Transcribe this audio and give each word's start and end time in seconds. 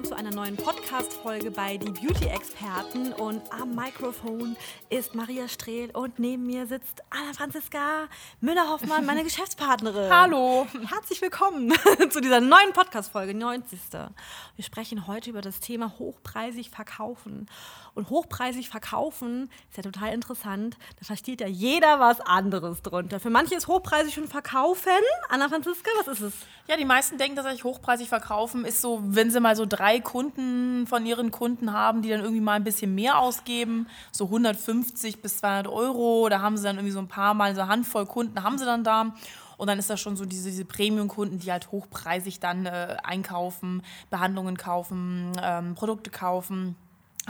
Willkommen 0.00 0.18
zu 0.18 0.26
einer 0.26 0.34
neuen 0.34 0.56
Podcast-Folge 0.56 1.50
bei 1.50 1.76
Die 1.76 1.90
Beauty-Experten. 1.90 3.12
Und 3.12 3.42
am 3.52 3.74
Mikrofon 3.74 4.56
ist 4.88 5.14
Maria 5.14 5.46
Strehl 5.46 5.90
und 5.90 6.18
neben 6.18 6.46
mir 6.46 6.66
sitzt 6.66 7.02
Anna 7.10 7.34
Franziska 7.34 8.06
Müller-Hoffmann, 8.40 9.04
meine 9.04 9.24
Geschäftspartnerin. 9.24 10.10
Hallo. 10.10 10.66
Herzlich 10.88 11.20
willkommen 11.20 11.74
zu 12.10 12.22
dieser 12.22 12.40
neuen 12.40 12.72
Podcast-Folge, 12.72 13.34
90. 13.34 13.78
Wir 14.56 14.64
sprechen 14.64 15.06
heute 15.06 15.28
über 15.30 15.42
das 15.42 15.60
Thema 15.60 15.92
hochpreisig 15.98 16.70
verkaufen. 16.70 17.46
Und 17.94 18.08
hochpreisig 18.08 18.70
verkaufen 18.70 19.50
ist 19.68 19.76
ja 19.76 19.82
total 19.82 20.14
interessant. 20.14 20.78
Da 20.98 21.04
versteht 21.04 21.42
ja 21.42 21.48
jeder 21.48 22.00
was 22.00 22.20
anderes 22.20 22.80
drunter. 22.80 23.20
Für 23.20 23.30
manche 23.30 23.54
ist 23.54 23.66
hochpreisig 23.66 24.14
schon 24.14 24.28
verkaufen. 24.28 24.90
Anna 25.28 25.48
Franziska, 25.48 25.90
was 25.98 26.08
ist 26.08 26.20
es? 26.22 26.32
Ja, 26.68 26.76
die 26.76 26.84
meisten 26.84 27.18
denken, 27.18 27.36
dass 27.36 27.52
ich 27.52 27.64
hochpreisig 27.64 28.08
verkaufen 28.08 28.64
ist 28.64 28.80
so, 28.80 29.00
wenn 29.02 29.30
sie 29.30 29.40
mal 29.40 29.56
so 29.56 29.66
drei 29.66 29.89
Kunden 29.98 30.86
von 30.86 31.04
ihren 31.04 31.30
Kunden 31.32 31.72
haben, 31.72 32.02
die 32.02 32.10
dann 32.10 32.20
irgendwie 32.20 32.40
mal 32.40 32.54
ein 32.54 32.64
bisschen 32.64 32.94
mehr 32.94 33.18
ausgeben, 33.18 33.88
so 34.12 34.26
150 34.26 35.20
bis 35.20 35.38
200 35.38 35.66
Euro. 35.66 36.28
Da 36.28 36.40
haben 36.40 36.56
sie 36.56 36.62
dann 36.62 36.76
irgendwie 36.76 36.92
so 36.92 37.00
ein 37.00 37.08
paar 37.08 37.34
Mal 37.34 37.54
so 37.54 37.62
eine 37.62 37.70
Handvoll 37.70 38.06
Kunden 38.06 38.42
haben 38.42 38.58
sie 38.58 38.64
dann 38.64 38.84
da. 38.84 39.14
Und 39.56 39.66
dann 39.66 39.78
ist 39.78 39.90
das 39.90 40.00
schon 40.00 40.16
so 40.16 40.24
diese, 40.24 40.48
diese 40.48 40.64
Premium-Kunden, 40.64 41.38
die 41.38 41.52
halt 41.52 41.70
hochpreisig 41.70 42.40
dann 42.40 42.64
äh, 42.64 42.96
einkaufen, 43.02 43.82
Behandlungen 44.08 44.56
kaufen, 44.56 45.32
ähm, 45.42 45.74
Produkte 45.74 46.10
kaufen. 46.10 46.76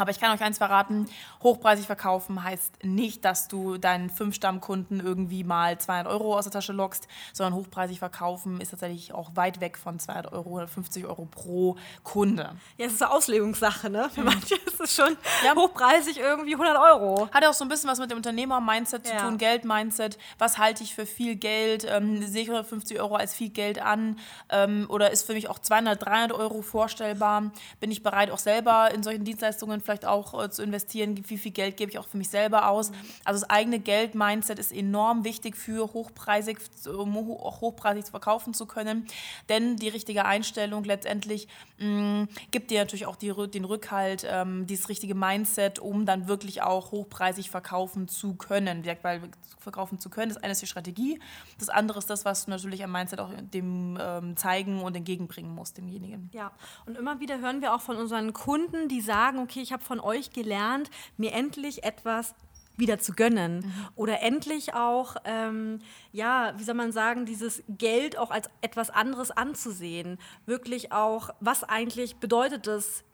Aber 0.01 0.11
ich 0.11 0.19
kann 0.19 0.35
euch 0.35 0.43
eins 0.43 0.57
verraten, 0.57 1.07
hochpreisig 1.43 1.85
verkaufen 1.85 2.43
heißt 2.43 2.85
nicht, 2.85 3.23
dass 3.25 3.49
du 3.49 3.77
deinen 3.77 4.09
fünf 4.09 4.35
Stammkunden 4.35 4.99
irgendwie 4.99 5.45
mal 5.45 5.79
200 5.79 6.07
Euro 6.11 6.39
aus 6.39 6.45
der 6.45 6.53
Tasche 6.53 6.73
lockst, 6.73 7.07
sondern 7.35 7.55
hochpreisig 7.55 7.99
verkaufen 7.99 8.63
ist 8.63 8.71
tatsächlich 8.71 9.13
auch 9.13 9.37
weit 9.37 9.61
weg 9.61 9.77
von 9.77 9.99
200 9.99 10.33
Euro 10.33 10.49
oder 10.51 10.69
50 10.69 11.05
Euro 11.05 11.27
pro 11.31 11.77
Kunde. 12.03 12.55
Ja, 12.79 12.87
es 12.87 12.95
ist 12.95 13.03
eine 13.03 13.13
Auslegungssache, 13.13 13.91
ne? 13.91 14.09
Für 14.09 14.23
manche 14.23 14.55
ist 14.55 14.81
es 14.81 14.95
schon 14.95 15.19
ja. 15.45 15.55
hochpreisig 15.55 16.19
irgendwie 16.19 16.55
100 16.55 16.79
Euro. 16.79 17.29
Hat 17.31 17.43
ja 17.43 17.51
auch 17.51 17.55
so 17.55 17.67
ein 17.67 17.69
bisschen 17.69 17.91
was 17.91 17.99
mit 17.99 18.11
dem 18.11 18.17
Unternehmer-Mindset 18.17 19.07
zu 19.07 19.13
ja. 19.13 19.21
tun, 19.21 19.37
Geld-Mindset. 19.37 20.17
Was 20.39 20.57
halte 20.57 20.83
ich 20.83 20.95
für 20.95 21.05
viel 21.05 21.37
Geld? 21.37 21.87
Ähm, 21.87 22.27
sehe 22.27 22.43
ich 22.43 22.49
150 22.49 22.99
Euro 23.01 23.17
als 23.17 23.35
viel 23.35 23.51
Geld 23.51 23.83
an? 23.83 24.19
Ähm, 24.49 24.87
oder 24.89 25.11
ist 25.11 25.27
für 25.27 25.35
mich 25.35 25.51
auch 25.51 25.59
200, 25.59 26.03
300 26.03 26.33
Euro 26.33 26.63
vorstellbar? 26.63 27.53
Bin 27.81 27.91
ich 27.91 28.03
bereit, 28.03 28.31
auch 28.31 28.39
selber 28.39 28.91
in 28.95 29.03
solchen 29.03 29.25
Dienstleistungen 29.25 29.83
vielleicht 29.83 29.90
auch 30.05 30.43
äh, 30.43 30.51
zu 30.51 30.63
investieren, 30.63 31.21
wie 31.29 31.39
viel 31.39 31.53
Geld 31.53 31.77
gebe 31.77 31.91
ich 31.91 31.99
auch 31.99 32.07
für 32.07 32.17
mich 32.17 32.29
selber 32.29 32.69
aus. 32.69 32.93
Also 33.25 33.41
das 33.41 33.51
eigene 33.51 33.79
Geld-Mindset 33.79 34.59
ist 34.59 34.73
enorm 34.73 35.25
wichtig 35.25 35.57
für 35.57 35.93
hochpreisig, 35.93 36.59
um 36.87 37.17
auch 37.17 37.61
hochpreisig 37.61 38.07
verkaufen 38.07 38.55
zu 38.55 38.67
können. 38.67 39.07
Denn 39.49 39.77
die 39.77 39.89
richtige 39.89 40.25
Einstellung 40.25 40.85
letztendlich 40.85 41.49
mh, 41.79 42.29
gibt 42.51 42.71
dir 42.71 42.81
natürlich 42.81 43.07
auch 43.07 43.17
die, 43.17 43.33
den 43.51 43.65
Rückhalt, 43.65 44.27
ähm, 44.29 44.67
dieses 44.67 44.89
richtige 44.89 45.15
Mindset, 45.15 45.79
um 45.79 46.07
dann 46.07 46.29
wirklich 46.29 46.63
auch 46.63 46.93
hochpreisig 46.93 47.51
verkaufen 47.51 48.09
zu 48.09 48.35
können. 48.35 48.85
Weil 49.03 49.23
verkaufen 49.59 49.99
zu 49.99 50.11
können, 50.11 50.31
das 50.31 50.43
eine 50.43 50.53
ist 50.53 50.63
die 50.63 50.67
Strategie, 50.67 51.21
das 51.59 51.69
andere 51.69 51.99
ist 51.99 52.11
das, 52.11 52.25
was 52.25 52.47
du 52.47 52.51
natürlich 52.51 52.83
am 52.83 52.93
Mindset 52.93 53.21
auch 53.21 53.31
dem 53.53 53.99
ähm, 54.01 54.37
zeigen 54.37 54.81
und 54.81 54.97
entgegenbringen 54.97 55.55
musst, 55.55 55.77
demjenigen. 55.77 56.31
Ja, 56.33 56.53
und 56.87 56.97
immer 56.97 57.21
wieder 57.21 57.41
hören 57.41 57.61
wir 57.61 57.75
auch 57.75 57.81
von 57.81 57.97
unseren 57.97 58.33
Kunden, 58.33 58.89
die 58.89 59.01
sagen, 59.01 59.39
okay, 59.39 59.61
ich 59.61 59.70
habe 59.73 59.83
von 59.83 60.01
euch 60.01 60.31
gelernt, 60.31 60.91
mir 61.17 61.33
endlich 61.33 61.85
etwas 61.85 62.35
wieder 62.77 62.99
zu 62.99 63.13
gönnen 63.13 63.59
mhm. 63.59 63.89
oder 63.95 64.23
endlich 64.23 64.75
auch, 64.75 65.17
ähm, 65.25 65.81
ja, 66.13 66.55
wie 66.57 66.65
soll 66.65 66.75
man 66.75 66.93
sagen, 66.93 67.27
dieses 67.27 67.63
Geld 67.69 68.19
auch 68.19 68.31
als 68.31 68.49
etwas 68.63 68.91
anderes 68.91 69.31
anzusehen. 69.31 70.19
Wirklich 70.47 70.91
auch, 70.91 71.31
was 71.41 71.63
eigentlich 71.63 72.17
bedeutet 72.17 72.67
es, 72.67 73.05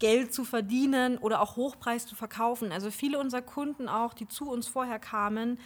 Geld 0.00 0.34
zu 0.34 0.44
verdienen 0.44 1.18
oder 1.18 1.40
auch 1.40 1.56
Hochpreis 1.56 2.06
zu 2.06 2.14
verkaufen. 2.16 2.72
Also 2.72 2.90
viele 2.90 3.18
unserer 3.18 3.42
Kunden 3.42 3.88
auch, 3.88 4.12
die 4.12 4.28
zu 4.28 4.50
uns 4.50 4.68
vorher 4.68 4.98
kamen 4.98 5.58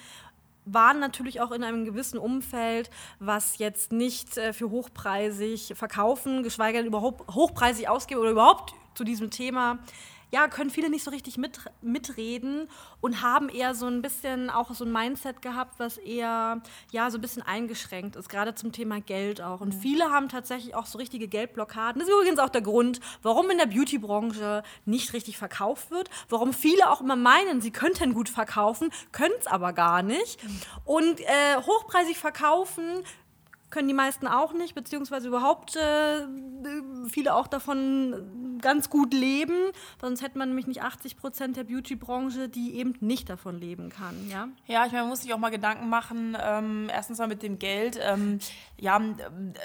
waren 0.73 1.01
natürlich 1.01 1.41
auch 1.41 1.51
in 1.51 1.65
einem 1.65 1.85
gewissen 1.85 2.19
Umfeld, 2.19 2.91
was 3.19 3.59
jetzt 3.59 3.93
nicht 3.93 4.37
äh, 4.37 4.53
für 4.53 4.71
hochpreisig 4.71 5.73
verkaufen, 5.75 6.43
geschweige 6.43 6.79
denn 6.79 6.87
überhaupt 6.87 7.35
hochpreisig 7.35 7.89
ausgeben 7.89 8.21
oder 8.21 8.31
überhaupt 8.31 8.75
zu 8.95 9.05
diesem 9.05 9.31
Thema 9.31 9.79
ja, 10.31 10.49
können 10.49 10.71
viele 10.71 10.91
nicht 10.91 11.05
so 11.05 11.11
richtig 11.11 11.39
mit, 11.39 11.59
mitreden 11.81 12.69
und 13.01 13.23
haben 13.23 13.49
eher 13.49 13.75
so 13.75 13.87
ein 13.87 14.03
bisschen 14.03 14.51
auch 14.51 14.73
so 14.75 14.85
ein 14.85 14.93
Mindset 14.93 15.41
gehabt, 15.43 15.79
was 15.79 15.97
eher 15.97 16.61
ja 16.91 17.11
so 17.11 17.19
ein 17.19 17.21
bisschen 17.21 17.43
eingeschränkt 17.43 18.17
ist, 18.17 18.29
gerade 18.29 18.55
zum 18.55 18.73
Thema 18.73 19.01
Geld 19.01 19.41
auch. 19.41 19.61
Und 19.61 19.75
mhm. 19.75 19.81
viele 19.81 20.11
haben 20.11 20.29
tatsächlich 20.29 20.75
auch 20.75 20.87
so 20.87 20.99
richtige 20.99 21.29
Geldblockaden. 21.29 22.01
Das 22.01 22.09
ist 22.09 22.15
übrigens 22.15 22.39
auch 22.39 22.51
der 22.51 22.63
Grund, 22.63 23.01
warum 23.23 23.51
in 23.51 23.59
der 23.59 23.67
Beauty-Branche 23.67 24.63
nicht 24.85 25.13
richtig 25.13 25.39
verkauft 25.39 25.91
wird, 25.91 26.11
warum 26.29 26.53
viele 26.53 26.91
auch 26.91 27.01
immer 27.01 27.17
meinen, 27.17 27.61
sie 27.61 27.71
könnten 27.71 28.13
gut 28.13 28.29
verkaufen, 28.29 28.91
können 29.13 29.35
es 29.39 29.47
aber 29.47 29.73
gar 29.73 30.03
nicht. 30.03 30.43
Mhm. 30.43 30.61
Und 30.85 31.21
äh, 31.21 31.57
hochpreisig 31.57 32.19
verkaufen 32.19 33.05
können 33.71 33.89
die 33.89 33.95
meisten 33.95 34.27
auch 34.27 34.53
nicht, 34.53 34.75
beziehungsweise 34.75 35.29
überhaupt 35.29 35.77
äh, 35.77 36.27
viele 37.09 37.35
auch 37.35 37.47
davon 37.47 38.59
ganz 38.61 38.91
gut 38.91 39.13
leben. 39.13 39.57
Sonst 40.01 40.23
hätte 40.23 40.39
man 40.39 40.49
nämlich 40.49 40.67
nicht 40.67 40.83
80 40.83 41.17
Prozent 41.17 41.57
der 41.57 41.65
Beauty-Branche, 41.65 42.49
die 42.49 42.75
eben 42.75 42.95
nicht 43.01 43.29
davon 43.29 43.59
leben 43.59 43.91
kann. 43.91 44.29
Ja, 44.29 44.49
ja 44.67 44.87
ich 44.87 44.93
meine, 44.93 45.05
man 45.05 45.11
muss 45.11 45.23
sich 45.23 45.35
auch 45.35 45.39
mal 45.39 45.51
Gedanken 45.51 45.89
machen, 45.89 46.37
ähm, 46.41 46.89
erstens 46.93 47.19
mal 47.19 47.29
mit 47.29 47.43
dem 47.43 47.59
Geld. 47.59 47.99
Ähm, 48.03 48.39
ja, 48.79 49.01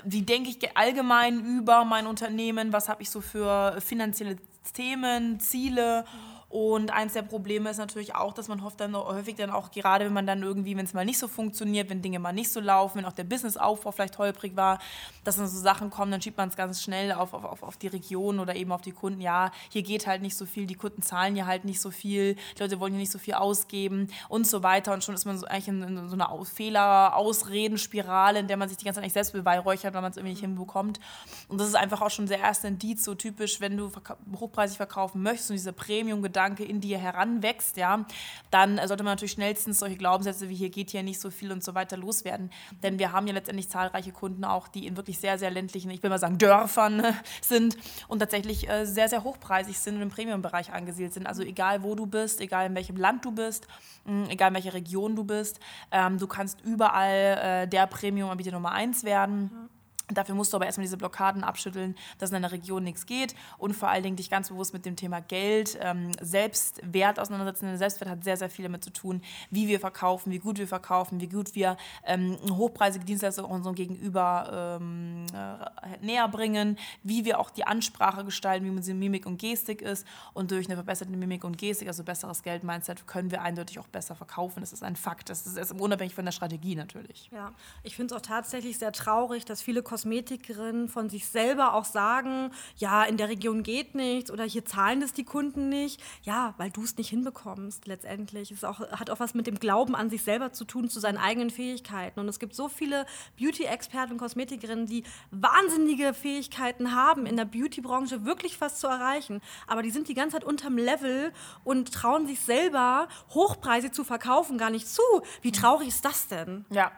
wie 0.03 0.21
denke 0.21 0.49
ich 0.49 0.77
allgemein 0.77 1.39
über 1.45 1.85
mein 1.85 2.07
Unternehmen? 2.07 2.73
Was 2.73 2.89
habe 2.89 3.01
ich 3.01 3.09
so 3.09 3.21
für 3.21 3.79
finanzielle 3.79 4.37
Themen, 4.73 5.39
Ziele? 5.39 6.05
Und 6.53 6.91
eins 6.91 7.13
der 7.13 7.23
Probleme 7.23 7.71
ist 7.71 7.77
natürlich 7.77 8.13
auch, 8.13 8.31
dass 8.31 8.47
man 8.47 8.63
hofft 8.63 8.79
dann 8.79 8.95
häufig 8.95 9.33
dann 9.33 9.49
auch, 9.49 9.71
gerade 9.71 10.05
wenn 10.05 10.13
man 10.13 10.27
dann 10.27 10.43
irgendwie, 10.43 10.77
wenn 10.77 10.85
es 10.85 10.93
mal 10.93 11.03
nicht 11.03 11.17
so 11.17 11.27
funktioniert, 11.27 11.89
wenn 11.89 12.03
Dinge 12.03 12.19
mal 12.19 12.31
nicht 12.31 12.51
so 12.51 12.59
laufen, 12.59 12.99
wenn 12.99 13.05
auch 13.05 13.13
der 13.13 13.23
Businessaufbau 13.23 13.91
vielleicht 13.91 14.19
holprig 14.19 14.55
war, 14.55 14.77
dass 15.23 15.37
dann 15.37 15.47
so 15.47 15.59
Sachen 15.59 15.89
kommen, 15.89 16.11
dann 16.11 16.21
schiebt 16.21 16.37
man 16.37 16.49
es 16.49 16.55
ganz 16.55 16.83
schnell 16.83 17.11
auf, 17.11 17.33
auf, 17.33 17.63
auf 17.63 17.77
die 17.77 17.87
Region 17.87 18.39
oder 18.39 18.55
eben 18.55 18.71
auf 18.71 18.81
die 18.81 18.91
Kunden. 18.91 19.19
Ja, 19.19 19.51
hier 19.69 19.81
geht 19.81 20.05
halt 20.05 20.21
nicht 20.21 20.37
so 20.37 20.45
viel, 20.45 20.67
die 20.67 20.75
Kunden 20.75 21.01
zahlen 21.01 21.35
ja 21.35 21.47
halt 21.47 21.65
nicht 21.65 21.81
so 21.81 21.89
viel, 21.89 22.35
die 22.35 22.61
Leute 22.61 22.79
wollen 22.79 22.93
hier 22.93 22.99
nicht 22.99 23.11
so 23.11 23.17
viel 23.17 23.33
ausgeben 23.33 24.09
und 24.29 24.45
so 24.45 24.61
weiter. 24.61 24.93
Und 24.93 25.03
schon 25.03 25.15
ist 25.15 25.25
man 25.25 25.39
so 25.39 25.47
eigentlich 25.47 25.69
in, 25.69 25.81
in 25.81 26.07
so 26.07 26.13
einer 26.13 26.29
Fehler-Ausreden-Spirale, 26.45 28.37
in 28.37 28.47
der 28.47 28.57
man 28.57 28.69
sich 28.69 28.77
die 28.77 28.85
ganze 28.85 28.97
Zeit 28.97 29.05
eigentlich 29.05 29.13
selbst 29.13 29.33
beweihräuchert, 29.33 29.95
weil 29.95 30.03
man 30.03 30.11
es 30.11 30.17
irgendwie 30.17 30.33
nicht 30.33 30.41
hinbekommt. 30.41 30.99
Und 31.47 31.59
das 31.59 31.67
ist 31.67 31.75
einfach 31.75 32.03
auch 32.03 32.11
schon 32.11 32.27
der 32.27 32.41
erste 32.41 32.67
Indiz, 32.67 33.03
so 33.03 33.15
typisch, 33.15 33.59
wenn 33.59 33.75
du 33.75 33.91
hochpreisig 34.39 34.77
verkaufen 34.77 35.23
möchtest 35.23 35.49
und 35.49 35.55
diese 35.55 35.73
Premium-Gedanken 35.73 36.42
Gedanke 36.43 36.65
in 36.65 36.81
dir 36.81 36.97
heranwächst, 36.97 37.77
ja, 37.77 38.05
dann 38.51 38.77
sollte 38.85 39.03
man 39.03 39.13
natürlich 39.13 39.31
schnellstens 39.31 39.79
solche 39.79 39.95
Glaubenssätze 39.95 40.49
wie 40.49 40.55
hier 40.55 40.69
geht 40.69 40.91
hier 40.91 41.01
nicht 41.01 41.19
so 41.19 41.31
viel 41.31 41.51
und 41.51 41.63
so 41.63 41.73
weiter 41.73 41.95
loswerden. 41.95 42.51
Denn 42.83 42.99
wir 42.99 43.13
haben 43.13 43.27
ja 43.27 43.33
letztendlich 43.33 43.69
zahlreiche 43.69 44.11
Kunden 44.11 44.43
auch, 44.43 44.67
die 44.67 44.85
in 44.85 44.97
wirklich 44.97 45.19
sehr, 45.19 45.37
sehr 45.37 45.51
ländlichen, 45.51 45.89
ich 45.89 46.03
will 46.03 46.09
mal 46.09 46.19
sagen, 46.19 46.37
Dörfern 46.37 46.99
äh, 46.99 47.13
sind 47.41 47.77
und 48.09 48.19
tatsächlich 48.19 48.69
äh, 48.69 48.85
sehr, 48.85 49.07
sehr 49.07 49.23
hochpreisig 49.23 49.79
sind 49.79 49.95
und 49.95 50.01
im 50.01 50.09
Premium-Bereich 50.09 50.73
angesiedelt 50.73 51.13
sind. 51.13 51.27
Also 51.27 51.43
egal 51.43 51.81
wo 51.83 51.95
du 51.95 52.05
bist, 52.05 52.41
egal 52.41 52.67
in 52.67 52.75
welchem 52.75 52.97
Land 52.97 53.23
du 53.23 53.31
bist, 53.31 53.67
mh, 54.05 54.29
egal 54.29 54.49
in 54.49 54.55
welcher 54.55 54.73
Region 54.73 55.15
du 55.15 55.23
bist, 55.23 55.61
ähm, 55.91 56.17
du 56.17 56.27
kannst 56.27 56.59
überall 56.61 57.63
äh, 57.63 57.67
der 57.67 57.87
Premium-Anbieter 57.87 58.51
Nummer 58.51 58.73
eins 58.73 59.05
werden. 59.05 59.43
Mhm. 59.43 59.69
Dafür 60.09 60.35
musst 60.35 60.51
du 60.51 60.57
aber 60.57 60.65
erstmal 60.65 60.83
diese 60.83 60.97
Blockaden 60.97 61.43
abschütteln, 61.43 61.95
dass 62.17 62.29
in 62.29 62.33
deiner 62.33 62.51
Region 62.51 62.83
nichts 62.83 63.05
geht 63.05 63.35
und 63.57 63.73
vor 63.73 63.89
allen 63.89 64.03
Dingen 64.03 64.17
dich 64.17 64.29
ganz 64.29 64.49
bewusst 64.49 64.73
mit 64.73 64.85
dem 64.85 64.95
Thema 64.95 65.21
Geld, 65.21 65.77
ähm, 65.81 66.11
Selbstwert 66.21 67.19
auseinandersetzen. 67.19 67.67
Der 67.67 67.77
Selbstwert 67.77 68.09
hat 68.09 68.23
sehr, 68.23 68.35
sehr 68.35 68.49
viel 68.49 68.63
damit 68.63 68.83
zu 68.83 68.91
tun, 68.91 69.21
wie 69.49 69.67
wir 69.67 69.79
verkaufen, 69.79 70.31
wie 70.31 70.39
gut 70.39 70.57
wir 70.57 70.67
verkaufen, 70.67 71.21
wie 71.21 71.29
gut 71.29 71.55
wir 71.55 71.77
ähm, 72.05 72.37
hochpreisige 72.49 73.05
Dienstleistungen 73.05 73.49
unserem 73.49 73.75
Gegenüber 73.75 74.79
ähm, 74.81 75.25
äh, 75.33 76.05
näher 76.05 76.27
bringen, 76.27 76.77
wie 77.03 77.23
wir 77.23 77.39
auch 77.39 77.49
die 77.49 77.65
Ansprache 77.65 78.25
gestalten, 78.25 78.65
wie 78.65 78.81
sie 78.81 78.93
Mimik 78.93 79.25
und 79.25 79.37
Gestik 79.37 79.81
ist. 79.81 80.05
Und 80.33 80.51
durch 80.51 80.67
eine 80.67 80.75
verbesserte 80.75 81.13
Mimik 81.13 81.43
und 81.43 81.57
Gestik, 81.57 81.87
also 81.87 82.03
besseres 82.03 82.43
Geld-Mindset, 82.43 83.07
können 83.07 83.31
wir 83.31 83.41
eindeutig 83.41 83.79
auch 83.79 83.87
besser 83.87 84.15
verkaufen. 84.15 84.59
Das 84.59 84.73
ist 84.73 84.83
ein 84.83 84.95
Fakt. 84.95 85.29
Das 85.29 85.47
ist, 85.47 85.71
unabhängig 85.71 86.13
von 86.13 86.25
der 86.25 86.31
Strategie 86.31 86.75
natürlich. 86.75 87.29
Ja, 87.31 87.53
ich 87.83 87.95
finde 87.95 88.13
es 88.13 88.19
auch 88.19 88.25
tatsächlich 88.25 88.77
sehr 88.77 88.91
traurig, 88.91 89.45
dass 89.45 89.61
viele 89.61 89.81
Kosmetikerinnen 90.03 90.89
von 90.89 91.09
sich 91.09 91.25
selber 91.25 91.73
auch 91.73 91.85
sagen, 91.85 92.51
ja, 92.75 93.03
in 93.03 93.15
der 93.15 93.29
Region 93.29 93.63
geht 93.63 93.95
nichts 93.95 94.31
oder 94.31 94.43
hier 94.43 94.65
zahlen 94.65 94.99
das 94.99 95.13
die 95.13 95.23
Kunden 95.23 95.69
nicht. 95.69 96.01
Ja, 96.23 96.53
weil 96.57 96.71
du 96.71 96.83
es 96.83 96.97
nicht 96.97 97.09
hinbekommst 97.09 97.87
letztendlich. 97.87 98.51
Es 98.51 98.65
auch, 98.65 98.81
hat 98.81 99.09
auch 99.09 99.21
was 99.21 99.33
mit 99.33 99.47
dem 99.47 99.59
Glauben 99.59 99.95
an 99.95 100.09
sich 100.09 100.21
selber 100.23 100.51
zu 100.51 100.65
tun, 100.65 100.89
zu 100.89 100.99
seinen 100.99 101.17
eigenen 101.17 101.49
Fähigkeiten. 101.49 102.19
Und 102.19 102.27
es 102.27 102.39
gibt 102.39 102.53
so 102.53 102.67
viele 102.67 103.05
Beauty-Experten 103.39 104.13
und 104.13 104.17
Kosmetikerinnen, 104.17 104.87
die 104.87 105.03
wahnsinnige 105.31 106.13
Fähigkeiten 106.13 106.93
haben, 106.93 107.25
in 107.25 107.37
der 107.37 107.45
Beauty-Branche 107.45 108.25
wirklich 108.25 108.59
was 108.59 108.79
zu 108.79 108.87
erreichen. 108.87 109.41
Aber 109.67 109.83
die 109.83 109.91
sind 109.91 110.09
die 110.09 110.15
ganze 110.15 110.35
Zeit 110.35 110.43
unterm 110.43 110.77
Level 110.77 111.31
und 111.63 111.93
trauen 111.93 112.27
sich 112.27 112.41
selber 112.41 113.07
hochpreisig 113.29 113.93
zu 113.93 114.03
verkaufen 114.03 114.57
gar 114.57 114.69
nicht 114.69 114.89
zu. 114.89 115.01
Wie 115.41 115.53
traurig 115.53 115.87
ist 115.87 116.03
das 116.03 116.27
denn? 116.27 116.65
Ja. 116.69 116.91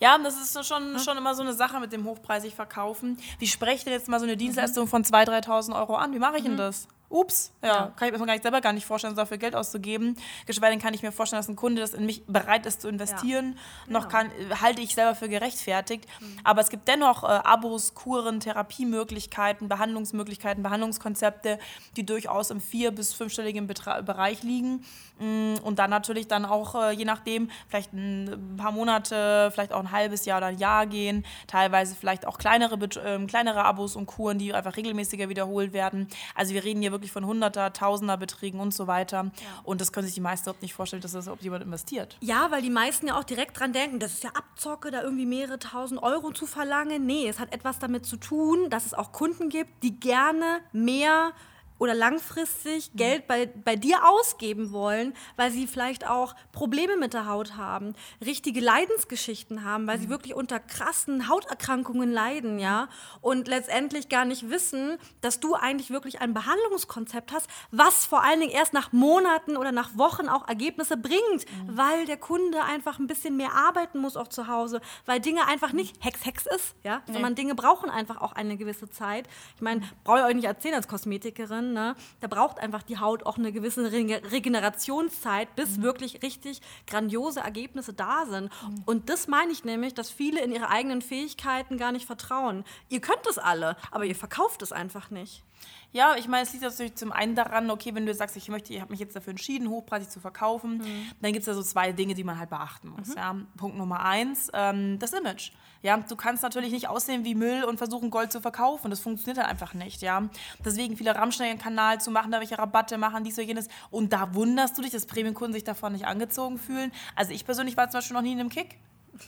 Ja, 0.00 0.16
das 0.18 0.36
ist 0.40 0.66
schon, 0.66 0.98
schon 0.98 1.16
immer 1.16 1.34
so 1.34 1.42
eine 1.42 1.52
Sache 1.52 1.80
mit 1.80 1.92
dem 1.92 2.04
hochpreisig 2.04 2.54
verkaufen. 2.54 3.18
Wie 3.38 3.46
spreche 3.48 3.76
ich 3.76 3.84
denn 3.84 3.92
jetzt 3.92 4.08
mal 4.08 4.20
so 4.20 4.26
eine 4.26 4.36
Dienstleistung 4.36 4.86
von 4.86 5.02
2.000, 5.02 5.44
3.000 5.44 5.76
Euro 5.78 5.96
an? 5.96 6.14
Wie 6.14 6.18
mache 6.18 6.36
ich 6.36 6.44
denn 6.44 6.56
das? 6.56 6.86
Ups, 7.10 7.52
ja, 7.62 7.68
ja, 7.68 7.92
kann 7.96 8.08
ich 8.08 8.18
mir 8.18 8.26
gar 8.26 8.34
nicht 8.34 8.42
selber 8.42 8.60
gar 8.60 8.72
nicht 8.74 8.84
vorstellen, 8.84 9.14
dafür 9.16 9.38
Geld 9.38 9.56
auszugeben. 9.56 10.16
Geschweige 10.46 10.72
denn 10.72 10.80
kann 10.80 10.92
ich 10.92 11.02
mir 11.02 11.10
vorstellen, 11.10 11.40
dass 11.40 11.48
ein 11.48 11.56
Kunde, 11.56 11.80
das 11.80 11.94
in 11.94 12.04
mich 12.04 12.24
bereit 12.26 12.66
ist 12.66 12.82
zu 12.82 12.88
investieren, 12.88 13.56
ja. 13.86 13.92
noch 13.92 14.08
genau. 14.08 14.28
kann, 14.28 14.60
halte 14.60 14.82
ich 14.82 14.94
selber 14.94 15.14
für 15.14 15.28
gerechtfertigt. 15.28 16.06
Mhm. 16.20 16.38
Aber 16.44 16.60
es 16.60 16.68
gibt 16.68 16.86
dennoch 16.86 17.24
äh, 17.24 17.26
Abos, 17.28 17.94
Kuren, 17.94 18.40
Therapiemöglichkeiten, 18.40 19.68
Behandlungsmöglichkeiten, 19.68 20.62
Behandlungskonzepte, 20.62 21.58
die 21.96 22.04
durchaus 22.04 22.50
im 22.50 22.60
vier- 22.60 22.90
bis 22.90 23.14
fünfstelligen 23.14 23.66
Betra 23.66 24.02
Bereich 24.02 24.42
liegen. 24.42 24.84
Mm, 25.18 25.54
und 25.64 25.78
dann 25.78 25.90
natürlich 25.90 26.28
dann 26.28 26.44
auch, 26.44 26.74
äh, 26.74 26.92
je 26.92 27.04
nachdem, 27.04 27.50
vielleicht 27.68 27.92
ein 27.92 28.56
paar 28.56 28.72
Monate, 28.72 29.50
vielleicht 29.52 29.72
auch 29.72 29.80
ein 29.80 29.92
halbes 29.92 30.26
Jahr 30.26 30.38
oder 30.38 30.48
ein 30.48 30.58
Jahr 30.58 30.86
gehen. 30.86 31.24
Teilweise 31.46 31.94
vielleicht 31.94 32.26
auch 32.26 32.38
kleinere, 32.38 32.74
äh, 32.74 33.26
kleinere 33.26 33.64
Abos 33.64 33.96
und 33.96 34.06
Kuren, 34.06 34.38
die 34.38 34.52
einfach 34.52 34.76
regelmäßiger 34.76 35.28
wiederholt 35.28 35.72
werden. 35.72 36.06
Also 36.34 36.54
wir 36.54 36.62
reden 36.64 36.82
hier 36.82 36.92
wirklich 36.92 36.97
von 37.06 37.24
Hunderter, 37.24 37.72
Tausender 37.72 38.16
Beträgen 38.16 38.58
und 38.58 38.74
so 38.74 38.88
weiter. 38.88 39.24
Ja. 39.24 39.30
Und 39.62 39.80
das 39.80 39.92
können 39.92 40.06
sich 40.06 40.14
die 40.14 40.20
meisten 40.20 40.48
überhaupt 40.48 40.62
nicht 40.62 40.74
vorstellen, 40.74 41.00
dass 41.02 41.12
das 41.12 41.26
überhaupt 41.26 41.44
jemand 41.44 41.62
investiert. 41.62 42.16
Ja, 42.20 42.50
weil 42.50 42.62
die 42.62 42.70
meisten 42.70 43.06
ja 43.06 43.16
auch 43.16 43.24
direkt 43.24 43.60
dran 43.60 43.72
denken, 43.72 44.00
das 44.00 44.14
ist 44.14 44.24
ja 44.24 44.30
Abzocke, 44.30 44.90
da 44.90 45.02
irgendwie 45.02 45.26
mehrere 45.26 45.60
tausend 45.60 46.02
Euro 46.02 46.32
zu 46.32 46.46
verlangen. 46.46 47.06
Nee, 47.06 47.28
es 47.28 47.38
hat 47.38 47.52
etwas 47.54 47.78
damit 47.78 48.04
zu 48.04 48.16
tun, 48.16 48.70
dass 48.70 48.86
es 48.86 48.94
auch 48.94 49.12
Kunden 49.12 49.48
gibt, 49.48 49.82
die 49.84 50.00
gerne 50.00 50.60
mehr 50.72 51.32
oder 51.78 51.94
langfristig 51.94 52.90
Geld 52.94 53.26
bei, 53.26 53.46
bei 53.46 53.76
dir 53.76 54.08
ausgeben 54.08 54.72
wollen, 54.72 55.14
weil 55.36 55.50
sie 55.50 55.66
vielleicht 55.66 56.06
auch 56.06 56.34
Probleme 56.52 56.96
mit 56.96 57.14
der 57.14 57.26
Haut 57.26 57.56
haben, 57.56 57.94
richtige 58.24 58.60
Leidensgeschichten 58.60 59.64
haben, 59.64 59.86
weil 59.86 59.98
mhm. 59.98 60.02
sie 60.02 60.08
wirklich 60.08 60.34
unter 60.34 60.60
krassen 60.60 61.28
Hauterkrankungen 61.28 62.10
leiden, 62.10 62.58
ja, 62.58 62.88
und 63.20 63.48
letztendlich 63.48 64.08
gar 64.08 64.24
nicht 64.24 64.50
wissen, 64.50 64.98
dass 65.20 65.40
du 65.40 65.54
eigentlich 65.54 65.90
wirklich 65.90 66.20
ein 66.20 66.34
Behandlungskonzept 66.34 67.32
hast, 67.32 67.48
was 67.70 68.06
vor 68.06 68.22
allen 68.22 68.40
Dingen 68.40 68.52
erst 68.52 68.72
nach 68.72 68.92
Monaten 68.92 69.56
oder 69.56 69.72
nach 69.72 69.96
Wochen 69.96 70.28
auch 70.28 70.48
Ergebnisse 70.48 70.96
bringt, 70.96 71.20
mhm. 71.20 71.76
weil 71.76 72.06
der 72.06 72.16
Kunde 72.16 72.62
einfach 72.64 72.98
ein 72.98 73.06
bisschen 73.06 73.36
mehr 73.36 73.54
arbeiten 73.54 73.98
muss 73.98 74.16
auch 74.16 74.28
zu 74.28 74.48
Hause, 74.48 74.80
weil 75.06 75.20
Dinge 75.20 75.46
einfach 75.46 75.72
nicht 75.72 76.04
Hex 76.04 76.24
Hex 76.24 76.46
ist, 76.46 76.74
ja, 76.84 77.02
nee. 77.06 77.12
sondern 77.12 77.34
Dinge 77.34 77.54
brauchen 77.54 77.90
einfach 77.90 78.20
auch 78.20 78.32
eine 78.32 78.56
gewisse 78.56 78.90
Zeit. 78.90 79.28
Ich 79.56 79.62
meine, 79.62 79.82
brauche 80.04 80.18
ich 80.18 80.24
euch 80.24 80.34
nicht 80.34 80.44
erzählen 80.46 80.74
als 80.74 80.88
Kosmetikerin, 80.88 81.67
ne? 81.72 81.94
Da 82.20 82.28
braucht 82.28 82.58
einfach 82.58 82.82
die 82.82 82.98
Haut 82.98 83.24
auch 83.26 83.38
eine 83.38 83.52
gewisse 83.52 83.92
Regenerationszeit, 83.92 85.54
bis 85.56 85.78
mhm. 85.78 85.82
wirklich 85.82 86.22
richtig 86.22 86.60
grandiose 86.86 87.40
Ergebnisse 87.40 87.92
da 87.92 88.26
sind. 88.26 88.44
Mhm. 88.44 88.82
Und 88.86 89.08
das 89.08 89.28
meine 89.28 89.52
ich 89.52 89.64
nämlich, 89.64 89.94
dass 89.94 90.10
viele 90.10 90.42
in 90.42 90.52
ihre 90.52 90.70
eigenen 90.70 91.02
Fähigkeiten 91.02 91.78
gar 91.78 91.92
nicht 91.92 92.06
vertrauen. 92.06 92.64
Ihr 92.88 93.00
könnt 93.00 93.26
es 93.28 93.38
alle, 93.38 93.76
aber 93.90 94.04
ihr 94.04 94.16
verkauft 94.16 94.62
es 94.62 94.72
einfach 94.72 95.10
nicht. 95.10 95.44
Ja, 95.90 96.16
ich 96.16 96.28
meine, 96.28 96.42
es 96.42 96.52
liegt 96.52 96.64
natürlich 96.64 96.96
zum 96.96 97.12
einen 97.12 97.34
daran, 97.34 97.70
okay, 97.70 97.94
wenn 97.94 98.04
du 98.04 98.12
sagst, 98.12 98.36
ich 98.36 98.48
möchte, 98.48 98.74
ich 98.74 98.80
habe 98.80 98.90
mich 98.90 99.00
jetzt 99.00 99.16
dafür 99.16 99.30
entschieden, 99.30 99.70
hochpreisig 99.70 100.10
zu 100.10 100.20
verkaufen, 100.20 100.78
mhm. 100.78 101.10
dann 101.22 101.32
gibt 101.32 101.40
es 101.40 101.46
ja 101.46 101.54
so 101.54 101.62
zwei 101.62 101.92
Dinge, 101.92 102.14
die 102.14 102.24
man 102.24 102.38
halt 102.38 102.50
beachten 102.50 102.88
muss. 102.88 103.08
Mhm. 103.08 103.16
Ja. 103.16 103.36
Punkt 103.56 103.78
Nummer 103.78 104.04
eins, 104.04 104.50
ähm, 104.52 104.98
das 104.98 105.12
Image. 105.14 105.52
Ja, 105.82 105.96
du 105.96 106.16
kannst 106.16 106.42
natürlich 106.42 106.72
nicht 106.72 106.88
aussehen 106.88 107.24
wie 107.24 107.34
Müll 107.34 107.64
und 107.64 107.78
versuchen 107.78 108.10
Gold 108.10 108.32
zu 108.32 108.40
verkaufen. 108.40 108.90
Das 108.90 109.00
funktioniert 109.00 109.38
dann 109.38 109.46
einfach 109.46 109.74
nicht. 109.74 110.02
Ja, 110.02 110.28
deswegen 110.64 110.96
viele 110.96 111.14
Rammstein-Kanal 111.14 112.00
zu 112.00 112.10
machen, 112.10 112.32
da 112.32 112.40
welche 112.40 112.58
Rabatte 112.58 112.98
machen, 112.98 113.24
dies 113.24 113.38
oder 113.38 113.46
jenes. 113.46 113.68
Und 113.90 114.12
da 114.12 114.34
wunderst 114.34 114.76
du 114.76 114.82
dich, 114.82 114.90
dass 114.90 115.06
Premium-Kunden 115.06 115.54
sich 115.54 115.64
davon 115.64 115.92
nicht 115.92 116.06
angezogen 116.06 116.58
fühlen. 116.58 116.92
Also 117.14 117.32
ich 117.32 117.44
persönlich 117.44 117.76
war 117.76 117.88
zum 117.88 117.98
Beispiel 117.98 118.14
noch 118.14 118.22
nie 118.22 118.32
in 118.32 118.40
einem 118.40 118.50
Kick. 118.50 118.78